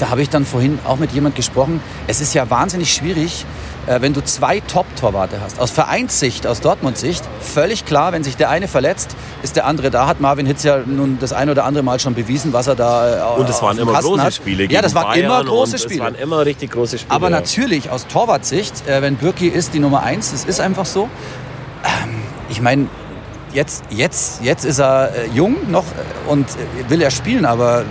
da 0.00 0.08
habe 0.08 0.22
ich 0.22 0.30
dann 0.30 0.46
vorhin 0.46 0.78
auch 0.86 0.96
mit 0.96 1.12
jemand 1.12 1.34
gesprochen. 1.34 1.80
Es 2.06 2.20
ist 2.20 2.34
ja 2.34 2.48
wahnsinnig 2.48 2.92
schwierig, 2.92 3.44
äh, 3.86 4.00
wenn 4.00 4.14
du 4.14 4.22
zwei 4.22 4.60
Top-Torwarte 4.60 5.40
hast. 5.42 5.60
Aus 5.60 5.70
Vereinssicht, 5.70 6.46
aus 6.46 6.60
Dortmunds 6.60 7.00
Sicht, 7.00 7.22
völlig 7.40 7.84
klar, 7.84 8.12
wenn 8.12 8.24
sich 8.24 8.36
der 8.36 8.48
eine 8.48 8.66
verletzt, 8.66 9.14
ist 9.42 9.56
der 9.56 9.66
andere 9.66 9.90
da. 9.90 10.06
Hat 10.06 10.20
Marvin 10.20 10.46
Hitz 10.46 10.62
ja 10.62 10.78
nun 10.78 11.18
das 11.20 11.32
ein 11.32 11.50
oder 11.50 11.64
andere 11.64 11.84
Mal 11.84 12.00
schon 12.00 12.14
bewiesen, 12.14 12.52
was 12.52 12.66
er 12.66 12.76
da 12.76 13.36
äh, 13.36 13.40
Und 13.40 13.48
es 13.48 13.60
waren 13.60 13.76
immer 13.78 13.92
Kasten 13.92 14.08
große 14.08 14.22
hat. 14.22 14.34
Spiele 14.34 14.64
Ja, 14.64 14.80
das 14.80 14.94
waren 14.94 15.18
immer 15.18 15.44
große 15.44 15.78
Spiele. 15.78 15.94
Es 15.94 16.00
waren 16.00 16.14
immer 16.14 16.46
richtig 16.46 16.70
große 16.70 16.98
Spiele. 16.98 17.14
Aber 17.14 17.30
ja. 17.30 17.36
natürlich 17.36 17.90
aus 17.90 18.06
Torwartsicht, 18.06 18.88
äh, 18.88 19.02
wenn 19.02 19.16
Birki 19.16 19.48
ist 19.48 19.74
die 19.74 19.80
Nummer 19.80 20.02
eins, 20.02 20.32
das 20.32 20.44
ist 20.44 20.60
einfach 20.60 20.86
so. 20.86 21.10
Ähm, 21.84 22.22
ich 22.48 22.62
meine, 22.62 22.86
jetzt, 23.52 23.84
jetzt, 23.90 24.42
jetzt 24.42 24.64
ist 24.64 24.80
er 24.80 25.10
jung 25.34 25.70
noch 25.70 25.84
und 26.26 26.46
will 26.88 27.02
er 27.02 27.10
spielen, 27.10 27.44
aber 27.44 27.84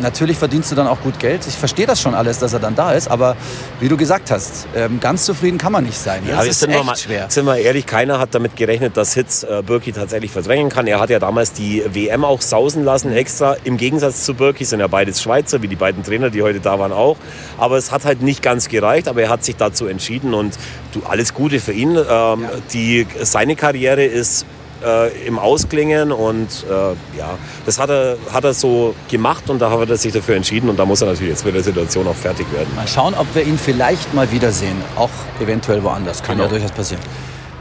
natürlich 0.00 0.36
verdienst 0.36 0.70
du 0.70 0.74
dann 0.74 0.86
auch 0.86 1.00
gut 1.00 1.18
Geld. 1.18 1.46
Ich 1.46 1.54
verstehe 1.54 1.86
das 1.86 2.00
schon 2.00 2.14
alles, 2.14 2.38
dass 2.38 2.52
er 2.52 2.60
dann 2.60 2.74
da 2.74 2.92
ist, 2.92 3.08
aber 3.08 3.36
wie 3.80 3.88
du 3.88 3.96
gesagt 3.96 4.30
hast, 4.30 4.66
ähm, 4.74 5.00
ganz 5.00 5.24
zufrieden 5.24 5.58
kann 5.58 5.72
man 5.72 5.84
nicht 5.84 5.98
sein. 5.98 6.22
Ja, 6.26 6.36
das 6.36 6.46
ist 6.46 6.60
sind 6.60 6.70
echt 6.70 6.84
mal, 6.84 6.96
schwer. 6.96 7.26
Sind 7.28 7.46
wir 7.46 7.56
ehrlich, 7.56 7.86
keiner 7.86 8.18
hat 8.18 8.34
damit 8.34 8.56
gerechnet, 8.56 8.96
dass 8.96 9.14
Hitz 9.14 9.42
äh, 9.42 9.62
Birki 9.62 9.92
tatsächlich 9.92 10.30
verdrängen 10.30 10.68
kann. 10.70 10.86
Er 10.86 11.00
hat 11.00 11.10
ja 11.10 11.18
damals 11.18 11.52
die 11.52 11.82
WM 11.92 12.24
auch 12.24 12.40
sausen 12.40 12.84
lassen, 12.84 13.12
extra. 13.12 13.56
Im 13.64 13.76
Gegensatz 13.76 14.24
zu 14.24 14.34
Birki 14.34 14.64
sind 14.64 14.80
ja 14.80 14.86
beides 14.86 15.22
Schweizer, 15.22 15.62
wie 15.62 15.68
die 15.68 15.76
beiden 15.76 16.02
Trainer, 16.02 16.30
die 16.30 16.42
heute 16.42 16.60
da 16.60 16.78
waren, 16.78 16.92
auch. 16.92 17.16
Aber 17.58 17.76
es 17.76 17.92
hat 17.92 18.04
halt 18.04 18.22
nicht 18.22 18.42
ganz 18.42 18.68
gereicht, 18.68 19.08
aber 19.08 19.22
er 19.22 19.28
hat 19.28 19.44
sich 19.44 19.56
dazu 19.56 19.86
entschieden 19.86 20.34
und 20.34 20.58
du, 20.92 21.02
alles 21.08 21.34
Gute 21.34 21.60
für 21.60 21.72
ihn. 21.72 21.90
Ähm, 21.90 21.96
ja. 21.98 22.36
die, 22.72 23.06
seine 23.22 23.56
Karriere 23.56 24.04
ist 24.04 24.46
äh, 24.84 25.26
im 25.26 25.38
Ausklingen 25.38 26.12
und 26.12 26.64
äh, 26.68 27.18
ja, 27.18 27.38
das 27.66 27.78
hat 27.78 27.90
er, 27.90 28.16
hat 28.32 28.44
er 28.44 28.54
so 28.54 28.94
gemacht 29.08 29.48
und 29.50 29.60
da 29.60 29.70
hat 29.70 29.88
er 29.88 29.96
sich 29.96 30.12
dafür 30.12 30.36
entschieden 30.36 30.68
und 30.68 30.78
da 30.78 30.84
muss 30.84 31.00
er 31.00 31.08
natürlich 31.08 31.30
jetzt 31.30 31.44
mit 31.44 31.54
der 31.54 31.62
Situation 31.62 32.06
auch 32.06 32.14
fertig 32.14 32.46
werden. 32.52 32.68
Mal 32.76 32.86
schauen, 32.88 33.14
ob 33.14 33.26
wir 33.34 33.44
ihn 33.44 33.58
vielleicht 33.58 34.12
mal 34.14 34.30
wiedersehen, 34.30 34.76
auch 34.96 35.10
eventuell 35.40 35.82
woanders, 35.82 36.22
kann 36.22 36.36
genau. 36.36 36.48
ja 36.48 36.50
durchaus 36.50 36.72
passieren. 36.72 37.02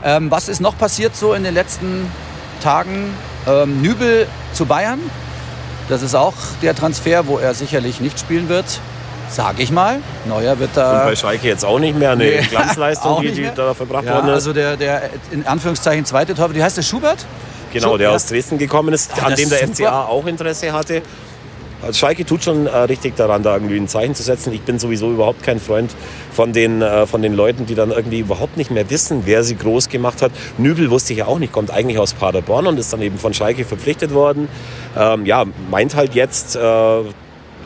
Ähm, 0.03 0.29
was 0.29 0.49
ist 0.49 0.59
noch 0.59 0.77
passiert 0.77 1.15
so 1.15 1.33
in 1.33 1.43
den 1.43 1.53
letzten 1.53 2.11
Tagen? 2.61 3.13
Ähm, 3.47 3.81
Nübel 3.81 4.27
zu 4.53 4.65
Bayern, 4.65 4.99
das 5.89 6.01
ist 6.01 6.15
auch 6.15 6.33
der 6.61 6.75
Transfer, 6.75 7.27
wo 7.27 7.37
er 7.37 7.53
sicherlich 7.53 7.99
nicht 7.99 8.19
spielen 8.19 8.49
wird. 8.49 8.79
Sag 9.33 9.59
ich 9.59 9.71
mal. 9.71 9.99
Neuer 10.25 10.57
wird 10.59 10.69
Und 10.69 10.77
da. 10.77 11.05
bei 11.05 11.15
Schalke 11.15 11.47
jetzt 11.47 11.65
auch 11.65 11.79
nicht 11.79 11.97
mehr 11.97 12.11
eine 12.11 12.23
Nee, 12.23 12.41
Glanzleistung, 12.49 13.21
die, 13.23 13.31
die 13.31 13.49
da 13.55 13.73
verbracht 13.73 14.05
Ja, 14.05 14.15
worden 14.15 14.27
ist. 14.27 14.33
also 14.35 14.53
der, 14.53 14.77
der 14.77 15.09
in 15.31 15.45
Anführungszeichen 15.47 16.05
zweite 16.05 16.35
Torwart, 16.35 16.55
wie 16.55 16.63
heißt 16.63 16.77
der 16.77 16.83
Schubert? 16.83 17.25
genau, 17.73 17.93
Schu- 17.93 17.97
der 17.97 18.11
aus 18.11 18.27
Dresden 18.27 18.59
gekommen 18.59 18.93
ist, 18.93 19.11
Ja, 19.17 19.23
an 19.23 19.35
dem 19.35 19.49
der 19.49 19.59
super. 19.59 19.73
FCA 19.73 20.03
auch 20.05 20.25
Interesse 20.27 20.71
hatte. 20.71 21.01
Also 21.81 21.93
Schalke 21.97 22.23
tut 22.25 22.43
schon 22.43 22.65
äh, 22.67 22.77
richtig 22.77 23.15
daran, 23.17 23.41
da 23.43 23.55
irgendwie 23.55 23.75
ein 23.77 23.87
Zeichen 23.89 24.15
zu 24.15 24.21
setzen. 24.23 24.53
Ich 24.53 24.61
bin 24.61 24.77
sowieso 24.79 25.11
überhaupt 25.11 25.43
kein 25.43 25.59
Freund 25.59 25.91
von 26.31 26.53
den, 26.53 26.81
äh, 26.81 27.05
von 27.07 27.21
den 27.21 27.33
Leuten, 27.33 27.65
die 27.65 27.75
dann 27.75 27.89
irgendwie 27.91 28.19
überhaupt 28.19 28.55
nicht 28.55 28.69
mehr 28.71 28.89
wissen, 28.89 29.23
wer 29.25 29.43
sie 29.43 29.57
groß 29.57 29.89
gemacht 29.89 30.21
hat. 30.21 30.31
Nübel 30.59 30.89
wusste 30.91 31.11
ich 31.11 31.19
ja 31.19 31.25
auch 31.25 31.39
nicht, 31.39 31.51
kommt 31.51 31.71
eigentlich 31.71 31.97
aus 31.97 32.13
Paderborn 32.13 32.67
und 32.67 32.79
ist 32.79 32.93
dann 32.93 33.01
eben 33.01 33.17
von 33.17 33.33
Schalke 33.33 33.65
verpflichtet 33.65 34.13
worden. 34.13 34.47
Ähm, 34.97 35.25
ja, 35.25 35.43
meint 35.71 35.95
halt 35.95 36.13
jetzt, 36.15 36.55
äh, 36.55 36.59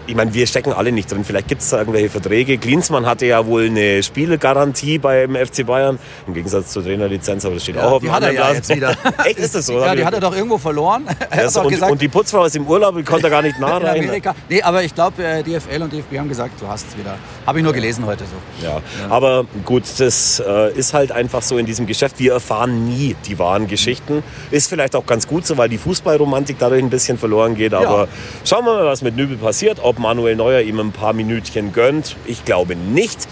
ich 0.07 0.15
meine, 0.15 0.33
wir 0.33 0.47
stecken 0.47 0.73
alle 0.73 0.91
nicht 0.91 1.11
drin. 1.11 1.23
Vielleicht 1.25 1.49
gibt 1.49 1.61
es 1.61 1.69
da 1.69 1.79
irgendwelche 1.79 2.09
Verträge. 2.09 2.57
Klinsmann 2.57 3.05
hatte 3.05 3.25
ja 3.25 3.45
wohl 3.45 3.65
eine 3.65 4.01
Spielgarantie 4.01 4.97
beim 4.97 5.35
FC 5.35 5.65
Bayern, 5.65 5.99
im 6.25 6.33
Gegensatz 6.33 6.71
zur 6.71 6.83
Trainerlizenz, 6.83 7.45
aber 7.45 7.55
das 7.55 7.63
steht 7.63 7.77
auch 7.77 7.91
auf 7.91 7.99
die 8.01 8.07
dem 8.07 8.13
hat 8.15 8.23
er 8.23 8.29
anderen 8.29 8.35
ja 8.35 8.51
Blatt. 8.51 8.55
jetzt 8.55 8.75
wieder. 8.75 8.97
Echt, 9.25 9.39
ist 9.39 9.55
das 9.55 9.65
so? 9.65 9.79
Ja, 9.79 9.93
die 9.95 10.05
hat 10.05 10.13
er 10.13 10.21
doch 10.21 10.35
irgendwo 10.35 10.57
verloren. 10.57 11.05
Er 11.29 11.43
Ja, 11.43 11.49
so, 11.49 11.61
und, 11.61 11.69
gesagt, 11.69 11.91
und 11.91 12.01
die 12.01 12.07
Putzfrau 12.07 12.45
ist 12.45 12.55
im 12.55 12.65
Urlaub, 12.65 12.95
die 12.95 13.03
konnte 13.03 13.29
gar 13.29 13.41
nicht 13.41 13.55
in 13.57 13.61
nachreichen. 13.61 14.05
Amerika. 14.05 14.33
Nee, 14.49 14.61
aber 14.61 14.83
ich 14.83 14.95
glaube, 14.95 15.21
äh, 15.23 15.43
DFL 15.43 15.81
und 15.81 15.91
DFB 15.91 16.17
haben 16.17 16.29
gesagt, 16.29 16.61
du 16.61 16.67
hast 16.67 16.87
es 16.89 16.97
wieder. 16.97 17.17
Habe 17.45 17.59
ich 17.59 17.63
nur 17.63 17.73
gelesen 17.73 18.05
heute 18.05 18.23
so. 18.23 18.65
Ja, 18.65 18.81
aber 19.09 19.45
gut, 19.65 19.83
das 19.97 20.39
äh, 20.39 20.71
ist 20.73 20.93
halt 20.93 21.11
einfach 21.11 21.41
so 21.41 21.57
in 21.57 21.65
diesem 21.65 21.85
Geschäft. 21.85 22.19
Wir 22.19 22.33
erfahren 22.33 22.87
nie 22.87 23.15
die 23.27 23.37
wahren 23.39 23.67
Geschichten. 23.67 24.23
Ist 24.51 24.69
vielleicht 24.69 24.95
auch 24.95 25.05
ganz 25.05 25.27
gut 25.27 25.45
so, 25.45 25.57
weil 25.57 25.69
die 25.69 25.77
Fußballromantik 25.77 26.57
dadurch 26.59 26.81
ein 26.81 26.89
bisschen 26.89 27.17
verloren 27.17 27.55
geht. 27.55 27.73
Aber 27.73 28.07
schauen 28.45 28.65
wir 28.65 28.73
mal, 28.73 28.85
was 28.85 29.01
mit 29.01 29.15
Nübel 29.15 29.37
passiert. 29.37 29.79
Ob 29.81 29.96
Manuel 29.97 30.35
Neuer 30.35 30.61
ihm 30.61 30.79
ein 30.79 30.91
paar 30.91 31.13
Minütchen 31.13 31.73
gönnt. 31.73 32.15
Ich 32.25 32.45
glaube 32.45 32.75
nicht. 32.75 33.27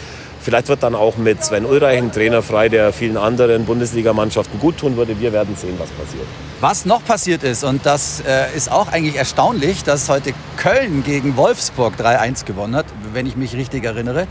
Vielleicht 0.46 0.68
wird 0.68 0.84
dann 0.84 0.94
auch 0.94 1.18
mit 1.18 1.44
Sven 1.44 1.66
Ulreich 1.66 1.98
ein 1.98 2.12
Trainer 2.12 2.44
frei, 2.44 2.70
der 2.70 2.94
vielen 2.94 3.18
anderen 3.18 3.66
Bundesligamannschaften 3.66 4.60
gut 4.60 4.78
tun 4.78 4.96
würde. 4.96 5.20
Wir 5.20 5.34
werden 5.34 5.56
sehen, 5.56 5.74
was 5.80 5.90
passiert. 5.90 6.28
Was 6.62 6.86
noch 6.86 7.04
passiert 7.04 7.42
ist, 7.44 7.64
und 7.64 7.84
das 7.84 8.22
äh, 8.28 8.56
ist 8.56 8.72
auch 8.72 8.88
eigentlich 8.90 9.16
erstaunlich, 9.16 9.84
dass 9.84 10.08
heute 10.08 10.34
Köln 10.56 11.04
gegen 11.04 11.36
Wolfsburg 11.36 11.96
3-1 12.00 12.46
gewonnen 12.46 12.76
hat, 12.76 12.86
wenn 13.12 13.26
ich 13.26 13.36
mich 13.36 13.56
richtig 13.56 13.86
erinnere. 13.86 14.28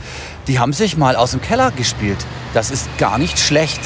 Die 0.47 0.61
haben 0.61 0.73
sich 0.73 0.97
mal 0.97 1.17
aus 1.17 1.33
dem 1.33 1.41
Keller 1.41 1.73
gespielt. 1.73 2.19
Das 2.53 2.71
ist 2.71 2.87
gar 2.97 3.19
nicht 3.19 3.41
schlecht. 3.41 3.81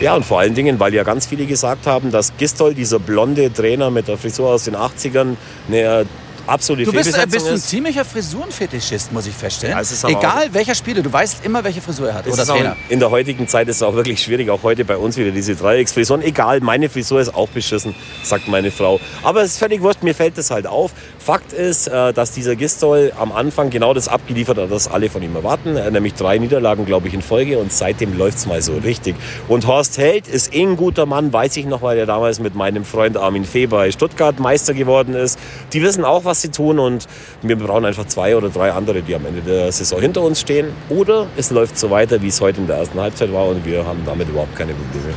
Ja, 0.00 0.16
und 0.16 0.26
vor 0.26 0.40
allen 0.40 0.54
Dingen, 0.54 0.80
weil 0.80 0.92
ja 0.92 1.04
ganz 1.04 1.26
viele 1.26 1.46
gesagt 1.46 1.86
haben, 1.86 2.10
dass 2.10 2.36
Gistol, 2.36 2.74
dieser 2.74 2.98
blonde 2.98 3.52
Trainer 3.52 3.90
mit 3.90 4.08
der 4.08 4.18
Frisur 4.18 4.48
aus 4.48 4.64
den 4.64 4.74
80ern, 4.74 5.36
eine 5.68 6.04
absolute 6.46 6.90
Du 6.90 6.96
bist, 6.96 7.16
äh, 7.16 7.26
bist 7.26 7.48
ein 7.48 7.58
ziemlicher 7.58 8.04
Frisurenfetischist, 8.04 9.12
muss 9.12 9.26
ich 9.26 9.34
feststellen. 9.34 9.76
Ja, 9.76 9.80
es 9.80 9.92
ist 9.92 10.04
aber 10.04 10.18
Egal 10.18 10.48
welcher 10.52 10.74
Spieler, 10.74 11.02
du 11.02 11.12
weißt 11.12 11.44
immer, 11.44 11.64
welche 11.64 11.80
Frisur 11.80 12.08
er 12.08 12.14
hat. 12.14 12.26
Oder 12.26 12.42
auch, 12.42 12.46
Trainer. 12.46 12.76
in 12.88 13.00
der 13.00 13.10
heutigen 13.10 13.48
Zeit 13.48 13.68
ist 13.68 13.76
es 13.76 13.82
auch 13.82 13.94
wirklich 13.94 14.22
schwierig, 14.22 14.50
auch 14.50 14.62
heute 14.62 14.84
bei 14.84 14.96
uns 14.96 15.16
wieder 15.16 15.30
diese 15.30 15.54
Dreiecksfrisuren. 15.54 16.22
Egal, 16.22 16.60
meine 16.60 16.88
Frisur 16.88 17.20
ist 17.20 17.34
auch 17.34 17.48
beschissen, 17.48 17.94
sagt 18.22 18.48
meine 18.48 18.70
Frau. 18.70 19.00
Aber 19.22 19.42
es 19.42 19.52
ist 19.52 19.58
völlig 19.58 19.80
wurscht, 19.82 20.02
mir 20.02 20.14
fällt 20.14 20.38
das 20.38 20.50
halt 20.50 20.66
auf. 20.66 20.92
Fakt 21.24 21.54
ist, 21.54 21.88
äh, 21.88 22.12
dass 22.12 22.32
dieser 22.32 22.54
Gistol 22.54 23.10
am 23.18 23.32
Anfang 23.32 23.70
genau 23.70 23.94
das 23.94 24.08
abgeliefert 24.08 24.58
hat, 24.58 24.70
was 24.70 24.88
alle 24.88 25.08
von 25.08 25.22
ihm 25.22 25.34
erwarten. 25.34 25.74
Äh, 25.74 25.90
Nämlich 25.90 26.12
drei 26.12 26.36
Niederlagen, 26.36 26.84
glaube 26.84 27.08
ich, 27.08 27.14
in 27.14 27.22
Folge 27.22 27.58
und 27.58 27.72
seitdem 27.72 28.18
läuft 28.18 28.36
es 28.36 28.46
mal 28.46 28.60
so 28.60 28.74
richtig. 28.74 29.16
Und 29.48 29.66
Horst 29.66 29.96
Held 29.96 30.28
ist 30.28 30.54
eh 30.54 30.62
ein 30.62 30.76
guter 30.76 31.06
Mann, 31.06 31.32
weiß 31.32 31.56
ich 31.56 31.64
noch, 31.64 31.80
weil 31.80 31.96
er 31.96 32.04
damals 32.04 32.40
mit 32.40 32.54
meinem 32.54 32.84
Freund 32.84 33.16
Armin 33.16 33.46
Fee 33.46 33.66
bei 33.66 33.90
Stuttgart 33.90 34.38
Meister 34.38 34.74
geworden 34.74 35.14
ist. 35.14 35.38
Die 35.72 35.80
wissen 35.80 36.04
auch, 36.04 36.26
was 36.26 36.42
sie 36.42 36.50
tun 36.50 36.78
und 36.78 37.06
wir 37.40 37.56
brauchen 37.56 37.86
einfach 37.86 38.06
zwei 38.06 38.36
oder 38.36 38.50
drei 38.50 38.72
andere, 38.72 39.00
die 39.00 39.14
am 39.14 39.24
Ende 39.24 39.40
der 39.40 39.72
Saison 39.72 40.02
hinter 40.02 40.20
uns 40.20 40.42
stehen. 40.42 40.74
Oder 40.90 41.28
es 41.38 41.50
läuft 41.50 41.78
so 41.78 41.88
weiter, 41.90 42.20
wie 42.20 42.28
es 42.28 42.38
heute 42.42 42.60
in 42.60 42.66
der 42.66 42.76
ersten 42.76 43.00
Halbzeit 43.00 43.32
war 43.32 43.46
und 43.46 43.64
wir 43.64 43.86
haben 43.86 44.02
damit 44.04 44.28
überhaupt 44.28 44.54
keine 44.56 44.74
Probleme. 44.74 45.14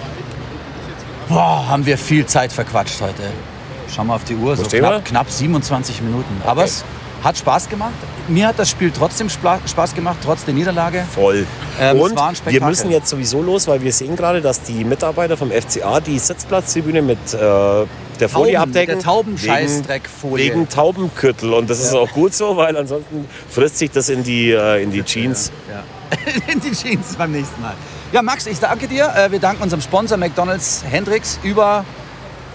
Boah, 1.28 1.68
haben 1.68 1.86
wir 1.86 1.98
viel 1.98 2.26
Zeit 2.26 2.54
verquatscht 2.54 3.02
heute. 3.02 3.24
Schau 3.94 4.04
mal 4.04 4.16
auf 4.16 4.24
die 4.24 4.36
Uhr, 4.36 4.56
so 4.56 4.64
knapp, 4.64 5.06
knapp 5.06 5.30
27 5.30 6.02
Minuten. 6.02 6.42
Aber 6.46 6.62
Okay. 6.62 6.70
es 6.70 6.84
hat 7.24 7.38
Spaß 7.38 7.70
gemacht. 7.70 7.94
Mir 8.28 8.48
hat 8.48 8.60
das 8.60 8.70
Spiel 8.70 8.92
trotzdem 8.92 9.28
Spaß 9.30 9.96
gemacht, 9.96 10.18
trotz 10.24 10.46
der 10.46 10.54
Niederlage. 10.54 11.04
Voll. 11.14 11.48
Ähm, 11.80 12.00
und 12.00 12.16
wir 12.46 12.64
müssen 12.64 12.92
jetzt 12.92 13.10
sowieso 13.10 13.42
los, 13.42 13.68
weil 13.68 13.82
wir 13.82 13.92
sehen 13.92 14.16
gerade, 14.16 14.42
dass 14.42 14.62
die 14.62 14.84
Mitarbeiter 14.84 15.36
vom 15.38 15.50
FCA 15.52 16.00
die 16.00 16.20
Sitzplatztribüne 16.20 17.02
mit 17.02 17.18
äh, 17.34 17.38
der 17.38 18.30
Folie 18.30 18.54
Tauben, 18.56 18.70
abdecken. 18.70 18.96
mit 18.96 19.04
der 19.06 19.12
Taubenscheißdreckfolie. 19.12 20.46
Wegen, 20.46 20.56
wegen 20.62 20.70
Taubenkürtel. 20.70 21.54
Und 21.54 21.70
das 21.70 21.80
ist 21.80 21.94
auch 21.94 22.12
gut 22.12 22.34
so, 22.34 22.56
weil 22.58 22.76
ansonsten 22.78 23.26
frisst 23.50 23.78
sich 23.80 23.92
das 23.92 24.10
in 24.10 24.24
die, 24.24 24.52
äh, 24.52 24.84
in 24.84 24.92
die 24.92 25.04
Jeans. 25.04 25.52
Ja. 25.70 25.84
In 26.54 26.62
die 26.62 26.72
Jeans 26.72 27.16
beim 27.18 27.34
nächsten 27.34 27.62
Mal. 27.62 27.74
Ja, 28.14 28.22
Max, 28.22 28.48
ich 28.48 28.60
danke 28.60 28.88
dir. 28.88 29.12
Äh, 29.14 29.30
Wir 29.30 29.40
danken 29.40 29.62
unserem 29.64 29.82
Sponsor 29.82 30.18
McDonalds 30.18 30.84
Hendrix 30.90 31.38
über 31.44 31.84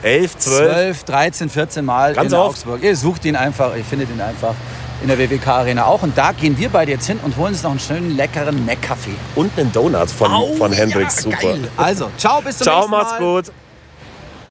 11, 0.02 0.38
12. 0.38 0.72
12, 0.72 1.04
13, 1.04 1.50
14 1.50 1.84
Mal 1.84 2.14
Ganz 2.14 2.32
in 2.32 2.38
oft. 2.38 2.50
Augsburg. 2.50 2.82
Ihr 2.82 2.96
sucht 2.96 3.24
ihn 3.24 3.36
einfach, 3.36 3.76
ihr 3.76 3.84
findet 3.84 4.10
ihn 4.10 4.20
einfach 4.20 4.54
in 5.02 5.08
der 5.08 5.18
WWK 5.18 5.46
Arena 5.48 5.84
auch. 5.86 6.02
Und 6.02 6.16
da 6.16 6.32
gehen 6.32 6.56
wir 6.58 6.68
beide 6.68 6.92
jetzt 6.92 7.06
hin 7.06 7.18
und 7.22 7.36
holen 7.36 7.52
uns 7.52 7.62
noch 7.62 7.70
einen 7.70 7.80
schönen 7.80 8.16
leckeren 8.16 8.64
Mac-Kaffee. 8.64 9.14
Und 9.34 9.56
einen 9.58 9.72
Donut 9.72 10.10
von, 10.10 10.56
von 10.56 10.72
Hendrix. 10.72 11.16
Ja, 11.16 11.22
Super. 11.22 11.36
geil. 11.42 11.68
Also, 11.76 12.10
ciao, 12.18 12.40
bis 12.40 12.58
zum 12.58 12.64
Ciao, 12.64 12.76
nächsten 12.78 12.90
Mal. 12.90 13.02
macht's 13.02 13.18
gut. 13.18 13.52